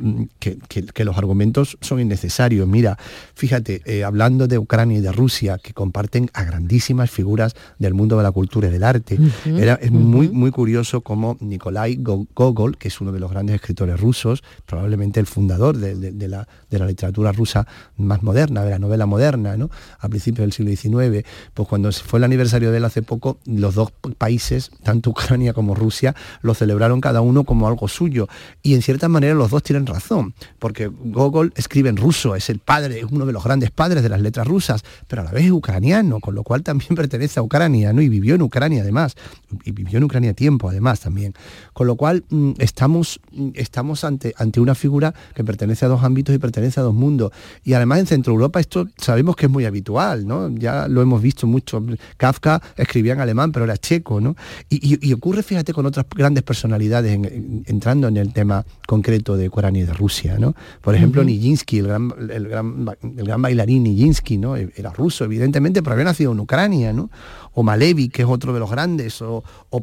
[1.04, 2.68] los argumentos son innecesarios.
[2.68, 2.96] Mira,
[3.34, 8.16] fíjate, eh, hablando de Ucrania y de Rusia, que comparten a grandísimas figuras del mundo
[8.16, 12.76] de la cultura y del arte, era, es muy, muy curioso cómo Nikolai Go- Gogol,
[12.76, 16.46] que es uno de los grandes escritores rusos, probablemente el fundador de, de- de la,
[16.70, 19.70] de la literatura rusa más moderna, de la novela moderna, ¿no?
[19.98, 23.74] a principios del siglo XIX, pues cuando fue el aniversario de él hace poco, los
[23.74, 28.28] dos países, tanto Ucrania como Rusia, lo celebraron cada uno como algo suyo.
[28.62, 32.58] Y en cierta manera los dos tienen razón, porque Gogol escribe en ruso, es el
[32.58, 35.46] padre, es uno de los grandes padres de las letras rusas, pero a la vez
[35.46, 38.02] es ucraniano, con lo cual también pertenece a Ucrania, ¿no?
[38.02, 39.14] Y vivió en Ucrania además,
[39.64, 41.34] y vivió en Ucrania tiempo, además, también.
[41.72, 46.02] Con lo cual, mm, estamos, mm, estamos ante, ante una figura que pertenece a dos
[46.02, 47.32] ámbitos y pertenece a dos mundos.
[47.64, 50.50] Y además en Centro Europa esto sabemos que es muy habitual, ¿no?
[50.50, 51.82] Ya lo hemos visto mucho.
[52.16, 54.36] Kafka escribía en alemán, pero era checo, ¿no?
[54.68, 57.18] Y, ocurre, fíjate, con otras grandes personalidades,
[57.66, 60.54] entrando en el tema concreto de Ucrania y de Rusia, ¿no?
[60.80, 64.56] Por ejemplo, Nijinsky, el gran, el, gran, el gran bailarín Nijinsky, ¿no?
[64.56, 67.10] Era ruso, evidentemente, pero había nacido en Ucrania, ¿no?
[67.54, 69.42] o Malevi, que es otro de los grandes, o,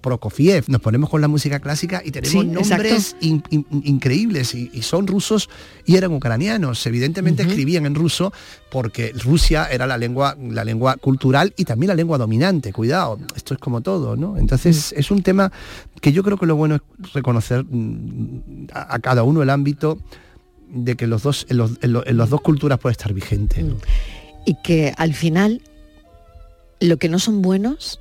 [0.10, 0.66] Prokofiev.
[0.70, 5.49] Nos ponemos con la música clásica y tenemos nombres increíbles y, son rusos
[5.86, 6.84] y eran ucranianos.
[6.88, 8.34] Evidentemente escribían en ruso
[8.72, 12.74] porque Rusia era la lengua, la lengua cultural y también la lengua dominante.
[12.74, 14.36] Cuidado, esto es como todo, ¿no?
[14.39, 15.51] Entonces es un tema
[16.01, 19.99] que yo creo que lo bueno es reconocer mm, a, cada uno el ámbito
[20.72, 23.64] de que los dos, en, los, dos culturas puede estar vigente.
[24.47, 25.62] Y que al final
[26.80, 27.99] lo que no son buenos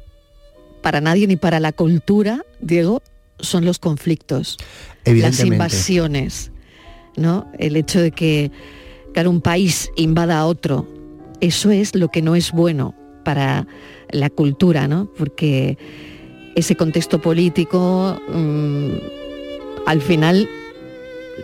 [0.88, 3.02] para nadie ni para la cultura, Diego,
[3.40, 4.56] son los conflictos,
[5.04, 6.50] las invasiones,
[7.14, 7.46] ¿no?
[7.58, 8.50] El hecho de que,
[9.26, 10.88] un país invada a otro,
[11.42, 13.66] eso es lo que no es bueno para
[14.10, 15.12] la cultura, ¿no?
[15.18, 15.76] Porque
[16.54, 18.92] ese contexto político mm,
[19.84, 20.48] al final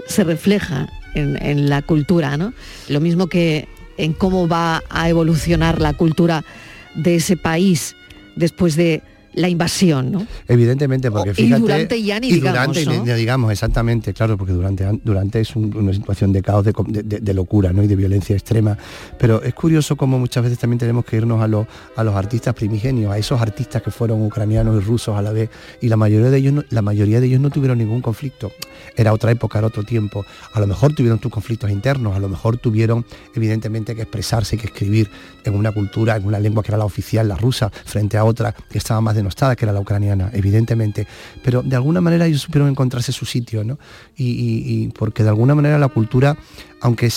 [0.07, 2.55] se refleja en, en, la cultura, ¿no?
[2.89, 3.69] Lo mismo que
[3.99, 6.47] en cómo va a evolucionar la cultura
[6.95, 7.95] de ese país
[8.37, 9.03] después de
[9.35, 10.27] la invasión, ¿no?
[10.49, 11.59] Evidentemente, porque fíjate...
[11.59, 16.33] Y durante ya ni digamos, durante, digamos, exactamente, claro, porque durante, durante es una situación
[16.33, 17.83] de caos, de, locura, ¿no?
[17.83, 18.77] Y de violencia extrema.
[19.19, 21.67] Pero es curioso cómo muchas veces también tenemos que irnos a, los
[21.97, 25.51] a los artistas primigenios, a esos artistas que fueron ucranianos y rusos a la vez,
[25.81, 28.53] y la mayoría de ellos no, la mayoría de ellos no tuvieron ningún conflicto.
[28.97, 30.25] Era otra época, era otro tiempo.
[30.53, 33.05] A lo mejor tuvieron tus conflictos internos, a lo mejor tuvieron,
[33.35, 35.11] evidentemente, que expresarse y que escribir
[35.45, 38.53] en una cultura, en una lengua que era la oficial, la rusa, frente a otra
[38.53, 41.07] que estaba más denostada, que era la ucraniana, evidentemente.
[41.43, 43.79] Pero de alguna manera ellos supieron encontrarse su sitio, ¿no?
[44.17, 46.37] Y, porque de alguna manera la cultura,
[46.81, 47.11] aunque,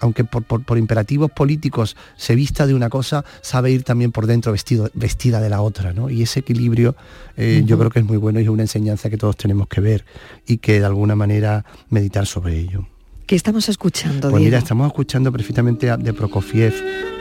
[0.00, 4.90] aunque por, imperativos políticos se vista de una cosa, sabe ir también por dentro vestido,
[4.94, 6.10] vestida de la otra, ¿no?
[6.10, 6.94] Y ese equilibrio
[7.36, 9.80] eh, yo creo que es muy bueno y es una enseñanza que todos tenemos que
[9.80, 10.04] ver
[10.46, 12.86] y que de alguna manera meditar sobre ello.
[13.26, 14.30] ¿Qué estamos escuchando?
[14.30, 16.72] Pues mira, estamos escuchando perfectamente de Prokofiev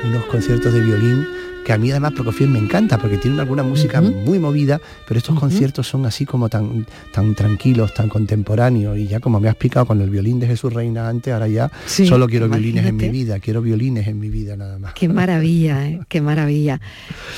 [0.03, 1.25] unos conciertos de violín
[1.66, 5.38] que a mí además Prokofiev me encanta porque tiene alguna música muy movida, pero estos
[5.38, 9.88] conciertos son así como tan, tan tranquilos, tan contemporáneos y ya como me has explicado
[9.88, 13.39] con el violín de Jesús Reina antes, ahora ya solo quiero violines en mi vida,
[13.39, 14.93] quiero violines en mi vida nada más.
[14.93, 16.01] Qué maravilla, ¿eh?
[16.07, 16.80] qué maravilla.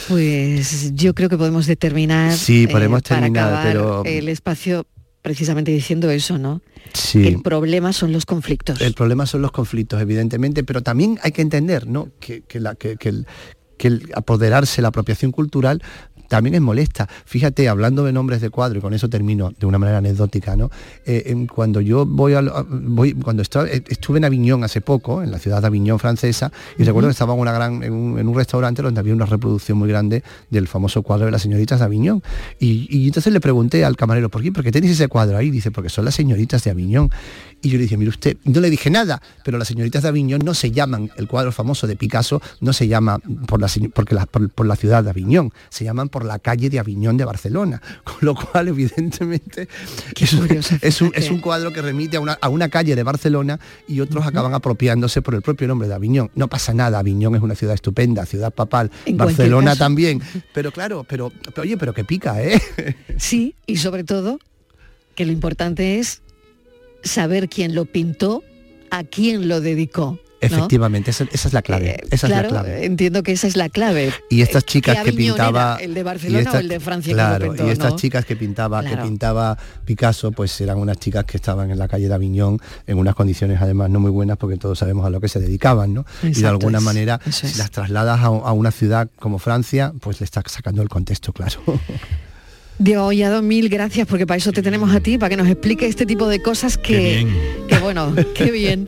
[0.10, 4.86] Pues yo creo que podemos determinar sí, podemos eh, terminar, pero el espacio
[5.28, 6.62] precisamente diciendo eso, ¿no?
[6.94, 7.28] Sí.
[7.28, 8.80] el problema son los conflictos.
[8.80, 12.10] El problema son los conflictos, evidentemente, pero también hay que entender, ¿no?
[12.20, 13.28] Que, la, que, el,
[13.78, 15.82] que el apoderarse la apropiación cultural
[16.28, 17.08] también es molesta.
[17.26, 20.70] Fíjate, hablando de nombres de cuadro, y con eso termino de una manera anecdótica, ¿no?
[21.06, 25.40] Eh, cuando yo voy a, voy, cuando eh, estuve en Aviñón hace poco, en la
[25.40, 29.00] ciudad de Aviñón francesa, y recuerdo que estaba en, una gran, en un, restaurante donde
[29.00, 32.22] había una reproducción muy grande del famoso cuadro de las señoritas de Aviñón.
[32.60, 34.52] Y, entonces le pregunté al camarero, ¿por qué?
[34.52, 35.50] ¿Por qué tenéis ese cuadro ahí?
[35.50, 37.10] Dice, porque son las señoritas de Aviñón.
[37.62, 40.42] Y yo le dije, mire usted, no le dije nada, pero las señoritas de Aviñón
[40.46, 44.16] no se llaman, el cuadro famoso de Picasso no se llama por la, porque
[44.54, 47.82] por, la ciudad de Aviñón, se llaman por la calle de Aviñón de Barcelona.
[48.04, 49.68] Con lo cual, evidentemente,
[50.20, 54.54] es, un, cuadro que remite a una, a una calle de Barcelona y otros acaban
[54.54, 56.32] apropiándose por el propio nombre de Aviñón.
[56.36, 60.22] No pasa nada, Aviñón es una ciudad estupenda, ciudad papal, Barcelona también.
[60.54, 62.60] Pero claro, pero, pero oye, pero que pica, ¿eh?
[63.18, 64.40] Sí, y sobre todo
[65.16, 66.22] que lo importante es
[67.04, 68.44] saber quién lo pintó,
[68.90, 70.20] a quién lo dedicó.
[70.42, 71.92] Efectivamente, esa, es la clave.
[71.92, 72.86] Eh, esa es la clave.
[72.86, 74.14] Entiendo que esa es la clave.
[74.30, 77.14] Y estas chicas que pintaba el de Barcelona o el de Francia.
[77.14, 81.72] Claro, y estas chicas que pintaba, que pintaba Picasso, pues eran unas chicas que estaban
[81.72, 85.06] en la calle de Aviñón en unas condiciones además no muy buenas porque todos sabemos
[85.06, 86.06] a lo que se dedicaban, ¿no?
[86.24, 90.26] y de alguna manera si las trasladas a, a, una ciudad como Francia, pues le
[90.26, 91.62] estás sacando el contexto, claro.
[92.80, 95.88] Diego Hollado, mil gracias porque para eso te tenemos a ti, para que nos explique
[95.88, 97.28] este tipo de cosas que,
[97.68, 98.88] que bueno, qué bien.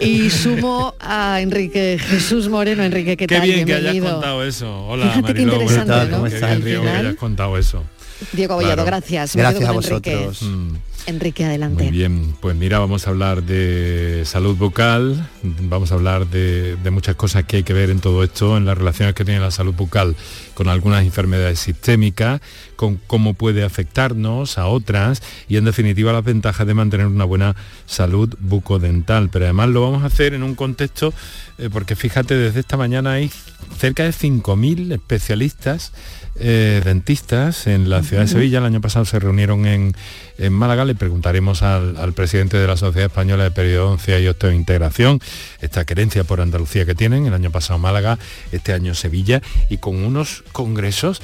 [0.00, 2.82] Y sumo a Enrique Jesús Moreno.
[2.82, 3.46] Enrique, ¿qué, qué tal?
[3.46, 4.86] bien que hayas contado eso.
[4.86, 6.56] Hola, Fíjate qué interesante, ¿Cómo estás?
[6.58, 7.84] Qué bien, que hayas contado eso.
[8.32, 9.36] Diego Hollado, gracias.
[9.36, 10.42] Gracias a vosotros.
[10.42, 10.74] Mm.
[11.06, 11.84] Enrique, adelante.
[11.84, 16.90] Muy bien, pues mira, vamos a hablar de salud bucal, vamos a hablar de, de,
[16.90, 19.52] muchas cosas que hay que ver en todo esto, en las relaciones que tiene la
[19.52, 20.16] salud bucal
[20.56, 22.40] con algunas enfermedades sistémicas,
[22.76, 27.54] con cómo puede afectarnos a otras y en definitiva las ventajas de mantener una buena
[27.84, 29.28] salud bucodental.
[29.28, 31.12] Pero además lo vamos a hacer en un contexto,
[31.58, 33.30] eh, porque fíjate, desde esta mañana hay
[33.78, 35.92] cerca de 5.000 especialistas
[36.38, 38.58] eh, dentistas en la ciudad de Sevilla.
[38.58, 39.94] El año pasado se reunieron en,
[40.36, 40.84] en Málaga.
[40.84, 45.18] Le preguntaremos al, al, presidente de la Sociedad Española de Periodoncia y Osteointegración
[45.62, 47.24] esta querencia por Andalucía que tienen.
[47.24, 48.18] El año pasado Málaga,
[48.52, 49.40] este año Sevilla,
[49.70, 51.20] y con unos congresos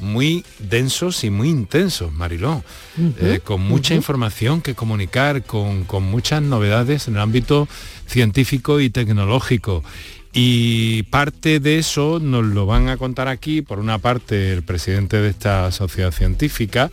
[0.00, 2.62] muy densos y muy intensos, Mariló,
[2.96, 4.00] uh -huh, eh, con mucha uh -huh.
[4.00, 7.68] información que comunicar, con, con muchas novedades en el ámbito
[8.06, 9.84] científico y tecnológico.
[10.32, 15.16] Y parte de eso nos lo van a contar aquí, por una parte, el presidente
[15.16, 16.90] de esta sociedad científica,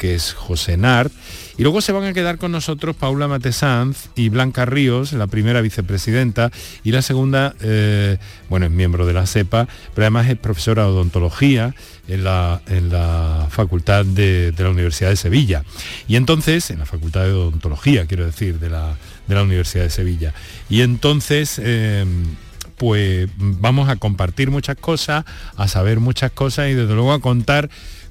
[0.00, 1.12] que es José Nart,
[1.58, 5.60] y luego se van a quedar con nosotros Paula Matesanz y Blanca Ríos, la primera
[5.60, 6.50] vicepresidenta,
[6.82, 8.16] y la segunda, eh,
[8.48, 11.74] bueno, es miembro de la CEPA, pero además es profesora de odontología
[12.08, 15.64] en la, en la Facultad de, de, la Universidad de Sevilla.
[16.08, 18.96] Y entonces, en la Facultad de Odontología, quiero decir, de la,
[19.28, 20.32] de la Universidad de Sevilla.
[20.70, 21.60] Y entonces...
[21.62, 22.06] Eh,
[22.80, 27.68] pues vamos a compartir muchas cosas, a saber muchas cosas y desde luego a contar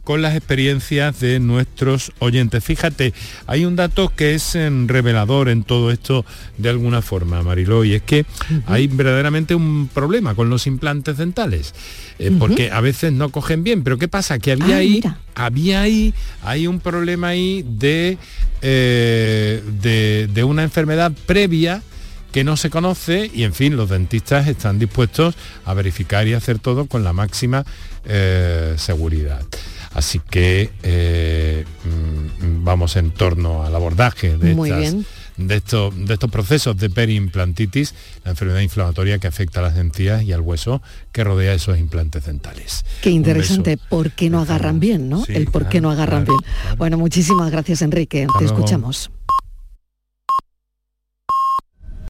[0.09, 2.63] con las experiencias de nuestros oyentes.
[2.63, 3.13] Fíjate,
[3.45, 6.25] hay un dato que es en revelador en todo esto
[6.57, 8.63] de alguna forma, Mariló, y es que uh -huh.
[8.65, 11.75] hay verdaderamente un problema con los implantes dentales,
[12.17, 12.39] eh, uh -huh.
[12.39, 14.39] porque a veces no cogen bien, pero ¿qué pasa?
[14.39, 15.19] Que había ah, ahí, mira.
[15.35, 18.17] había ahí, hay un problema ahí de,
[18.63, 21.83] eh, de, de una enfermedad previa
[22.31, 25.35] que no se conoce y en fin los dentistas están dispuestos
[25.65, 27.63] a verificar y hacer todo con la máxima
[28.05, 29.43] eh, seguridad.
[29.93, 31.65] Así que eh,
[32.41, 34.95] vamos en torno al abordaje de, estas,
[35.37, 40.23] de, estos, de estos procesos de periimplantitis, la enfermedad inflamatoria que afecta a las encías
[40.23, 40.81] y al hueso
[41.11, 42.85] que rodea esos implantes dentales.
[43.01, 45.25] Qué interesante, ¿por qué no agarran bien, no?
[45.25, 46.77] Sí, El por qué claro, no agarran claro, bien.
[46.77, 48.59] Bueno, muchísimas gracias Enrique, Hasta te luego.
[48.59, 49.09] escuchamos.